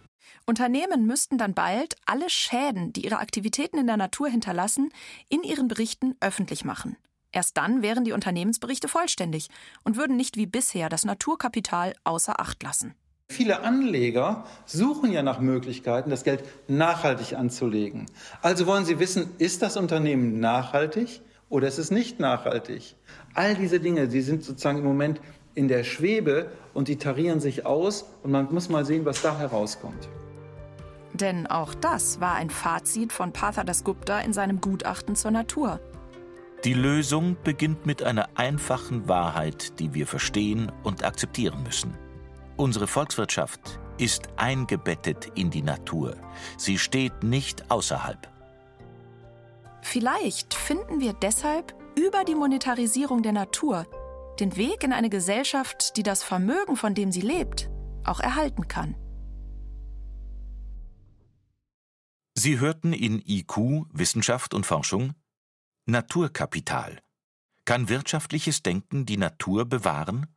Unternehmen 0.51 1.05
müssten 1.05 1.37
dann 1.37 1.53
bald 1.53 1.95
alle 2.05 2.29
Schäden, 2.29 2.91
die 2.91 3.05
ihre 3.05 3.19
Aktivitäten 3.19 3.77
in 3.77 3.87
der 3.87 3.95
Natur 3.95 4.27
hinterlassen, 4.27 4.89
in 5.29 5.43
ihren 5.43 5.69
Berichten 5.69 6.17
öffentlich 6.19 6.65
machen. 6.65 6.97
Erst 7.31 7.55
dann 7.55 7.81
wären 7.81 8.03
die 8.03 8.11
Unternehmensberichte 8.11 8.89
vollständig 8.89 9.47
und 9.85 9.95
würden 9.95 10.17
nicht 10.17 10.35
wie 10.35 10.47
bisher 10.47 10.89
das 10.89 11.05
Naturkapital 11.05 11.93
außer 12.03 12.41
Acht 12.41 12.61
lassen. 12.63 12.95
Viele 13.29 13.61
Anleger 13.61 14.45
suchen 14.65 15.13
ja 15.13 15.23
nach 15.23 15.39
Möglichkeiten, 15.39 16.09
das 16.09 16.25
Geld 16.25 16.43
nachhaltig 16.67 17.31
anzulegen. 17.37 18.07
Also 18.41 18.67
wollen 18.67 18.83
sie 18.83 18.99
wissen, 18.99 19.29
ist 19.37 19.61
das 19.61 19.77
Unternehmen 19.77 20.41
nachhaltig 20.41 21.21
oder 21.47 21.69
ist 21.69 21.77
es 21.77 21.91
nicht 21.91 22.19
nachhaltig? 22.19 22.97
All 23.35 23.55
diese 23.55 23.79
Dinge, 23.79 24.09
die 24.09 24.19
sind 24.19 24.43
sozusagen 24.43 24.79
im 24.79 24.83
Moment 24.83 25.21
in 25.55 25.69
der 25.69 25.85
Schwebe 25.85 26.51
und 26.73 26.89
die 26.89 26.97
tarieren 26.97 27.39
sich 27.39 27.65
aus 27.65 28.03
und 28.21 28.31
man 28.31 28.53
muss 28.53 28.67
mal 28.67 28.83
sehen, 28.83 29.05
was 29.05 29.21
da 29.21 29.39
herauskommt. 29.39 30.09
Denn 31.13 31.47
auch 31.47 31.73
das 31.73 32.21
war 32.21 32.35
ein 32.35 32.49
Fazit 32.49 33.11
von 33.11 33.33
Partha 33.33 33.63
Dasgupta 33.63 34.19
in 34.19 34.33
seinem 34.33 34.61
Gutachten 34.61 35.15
zur 35.15 35.31
Natur. 35.31 35.79
Die 36.63 36.73
Lösung 36.73 37.37
beginnt 37.43 37.85
mit 37.85 38.03
einer 38.03 38.29
einfachen 38.35 39.07
Wahrheit, 39.07 39.79
die 39.79 39.93
wir 39.93 40.05
verstehen 40.05 40.71
und 40.83 41.03
akzeptieren 41.03 41.63
müssen. 41.63 41.97
Unsere 42.55 42.85
Volkswirtschaft 42.85 43.79
ist 43.97 44.29
eingebettet 44.37 45.31
in 45.35 45.49
die 45.49 45.63
Natur. 45.63 46.15
Sie 46.57 46.77
steht 46.77 47.23
nicht 47.23 47.71
außerhalb. 47.71 48.29
Vielleicht 49.81 50.53
finden 50.53 50.99
wir 50.99 51.13
deshalb 51.13 51.73
über 51.97 52.23
die 52.23 52.35
Monetarisierung 52.35 53.23
der 53.23 53.33
Natur 53.33 53.87
den 54.39 54.55
Weg 54.55 54.83
in 54.83 54.93
eine 54.93 55.09
Gesellschaft, 55.09 55.97
die 55.97 56.03
das 56.03 56.23
Vermögen, 56.23 56.75
von 56.75 56.95
dem 56.95 57.11
sie 57.11 57.21
lebt, 57.21 57.69
auch 58.03 58.19
erhalten 58.19 58.67
kann. 58.67 58.95
Sie 62.33 62.59
hörten 62.59 62.93
in 62.93 63.21
IQ 63.25 63.87
Wissenschaft 63.91 64.53
und 64.53 64.65
Forschung 64.65 65.13
Naturkapital. 65.85 67.01
Kann 67.65 67.89
wirtschaftliches 67.89 68.63
Denken 68.63 69.05
die 69.05 69.17
Natur 69.17 69.65
bewahren? 69.65 70.27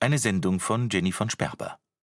Eine 0.00 0.18
Sendung 0.18 0.60
von 0.60 0.88
Jenny 0.88 1.12
von 1.12 1.28
Sperber. 1.28 1.78